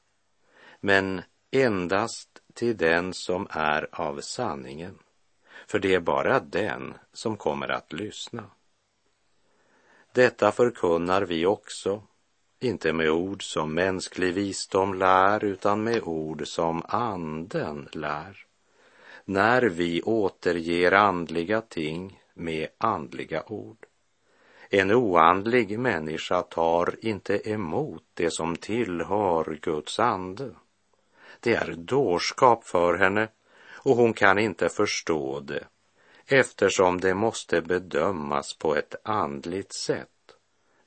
men 0.80 1.21
endast 1.51 2.41
till 2.54 2.77
den 2.77 3.13
som 3.13 3.47
är 3.49 3.88
av 3.91 4.21
sanningen, 4.21 4.99
för 5.67 5.80
det 5.80 5.95
är 5.95 5.99
bara 5.99 6.39
den 6.39 6.93
som 7.13 7.38
kommer 7.38 7.67
att 7.67 7.93
lyssna. 7.93 8.51
Detta 10.12 10.51
förkunnar 10.51 11.21
vi 11.21 11.45
också 11.45 12.04
inte 12.63 12.93
med 12.93 13.12
ord 13.12 13.43
som 13.43 13.74
mänsklig 13.74 14.34
visdom 14.34 14.93
lär, 14.93 15.43
utan 15.43 15.84
med 15.84 16.02
ord 16.04 16.47
som 16.47 16.82
anden 16.88 17.89
lär. 17.91 18.45
När 19.26 19.62
vi 19.62 20.02
återger 20.02 20.91
andliga 20.91 21.62
ting 21.62 22.19
med 22.34 22.67
andliga 22.78 23.43
ord. 23.47 23.86
En 24.69 24.91
oandlig 24.91 25.80
människa 25.80 26.41
tar 26.41 26.95
inte 27.02 27.50
emot 27.50 28.04
det 28.13 28.32
som 28.32 28.56
tillhör 28.56 29.58
Guds 29.62 30.00
ande. 30.00 30.50
Det 31.39 31.54
är 31.54 31.74
dårskap 31.78 32.63
för 32.63 32.97
henne 32.97 33.28
och 33.84 33.95
hon 33.95 34.13
kan 34.13 34.39
inte 34.39 34.69
förstå 34.69 35.39
det 35.39 35.63
eftersom 36.26 37.00
det 37.00 37.13
måste 37.13 37.62
bedömas 37.62 38.54
på 38.54 38.76
ett 38.76 38.95
andligt 39.04 39.74
sätt 39.74 40.11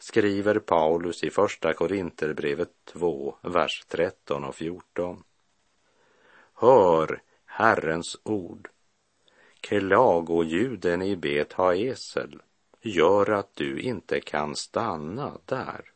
skriver 0.05 0.59
Paulus 0.59 1.25
i 1.25 1.31
Första 1.31 1.75
Korinterbrevet 1.75 2.71
2, 2.85 3.37
vers 3.43 3.85
13 3.89 4.45
och 4.45 4.55
14. 4.55 5.25
Hör 6.55 7.23
Herrens 7.45 8.21
ord. 8.23 8.69
Klagoljuden 9.61 11.03
i 11.03 11.17
Bet 11.17 11.53
Haesel 11.53 12.43
gör 12.83 13.31
att 13.31 13.55
du 13.55 13.81
inte 13.81 14.21
kan 14.21 14.57
stanna 14.57 15.39
där. 15.45 15.93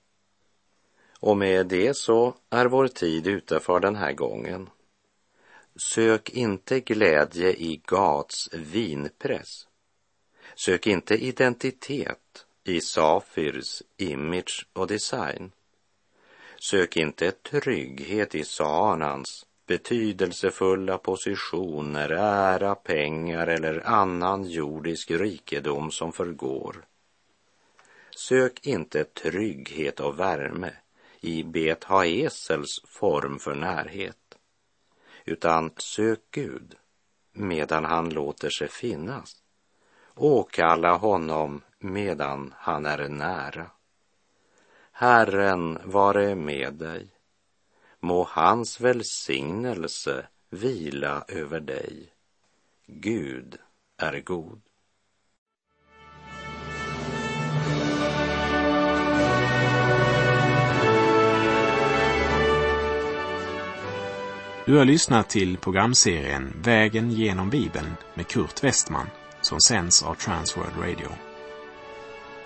Och 1.21 1.37
med 1.37 1.67
det 1.67 1.97
så 1.97 2.35
är 2.51 2.67
vår 2.67 2.89
tid 2.89 3.27
ute 3.27 3.61
för 3.61 3.81
den 3.81 3.97
här 3.97 4.13
gången. 4.13 4.71
Sök 5.77 6.31
inte 6.31 6.81
glädje 6.81 7.53
i 7.53 7.83
Gats 7.85 8.49
vinpress. 8.53 9.69
Sök 10.55 10.87
inte 10.87 11.15
identitet 11.15 12.48
i 12.69 12.81
Safirs 12.81 13.83
image 13.97 14.67
och 14.73 14.87
design. 14.87 15.53
Sök 16.61 16.97
inte 16.97 17.31
trygghet 17.31 18.35
i 18.35 18.45
Sanans 18.45 19.47
betydelsefulla 19.67 20.99
positioner, 20.99 22.11
ära, 22.11 22.75
pengar 22.75 23.47
eller 23.47 23.87
annan 23.87 24.45
jordisk 24.45 25.11
rikedom 25.11 25.91
som 25.91 26.13
förgår. 26.13 26.85
Sök 28.17 28.67
inte 28.67 29.05
trygghet 29.05 30.01
och 30.01 30.21
värme 30.21 30.73
i 31.21 31.43
Bet 31.43 31.85
Haesels 31.85 32.83
form 32.87 33.39
för 33.39 33.55
närhet, 33.55 34.39
utan 35.25 35.71
sök 35.77 36.21
Gud 36.31 36.75
medan 37.33 37.85
han 37.85 38.11
låter 38.11 38.51
sig 38.51 38.69
finnas. 38.69 39.43
Åkalla 40.15 40.97
honom 40.97 41.63
medan 41.81 42.55
han 42.57 42.87
är 42.87 43.09
nära. 43.09 43.67
Herren 44.93 45.79
vare 45.85 46.35
med 46.35 46.75
dig. 46.75 47.09
Må 48.01 48.25
hans 48.31 48.81
välsignelse 48.81 50.27
vila 50.51 51.25
över 51.29 51.61
dig. 51.61 52.13
Gud 52.87 53.59
är 53.97 54.21
god. 54.21 54.61
Du 64.67 64.77
har 64.77 64.85
lyssnat 64.85 65.31
till 65.31 65.59
programserien 65.59 66.53
Vägen 66.63 67.11
genom 67.11 67.51
Bibeln 67.51 67.95
med 68.15 68.27
Kurt 68.27 68.65
Westman 68.65 69.07
som 69.41 69.61
sänds 69.61 70.03
av 70.03 70.15
Transworld 70.15 70.77
Radio. 70.79 71.28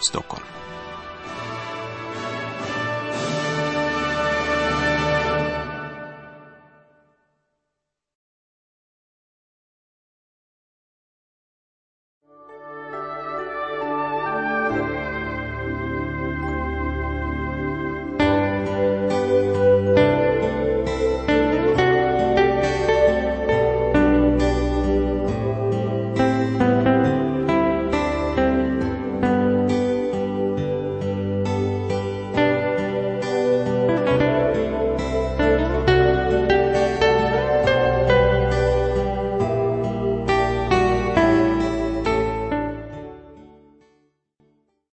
Stockholm. 0.00 0.65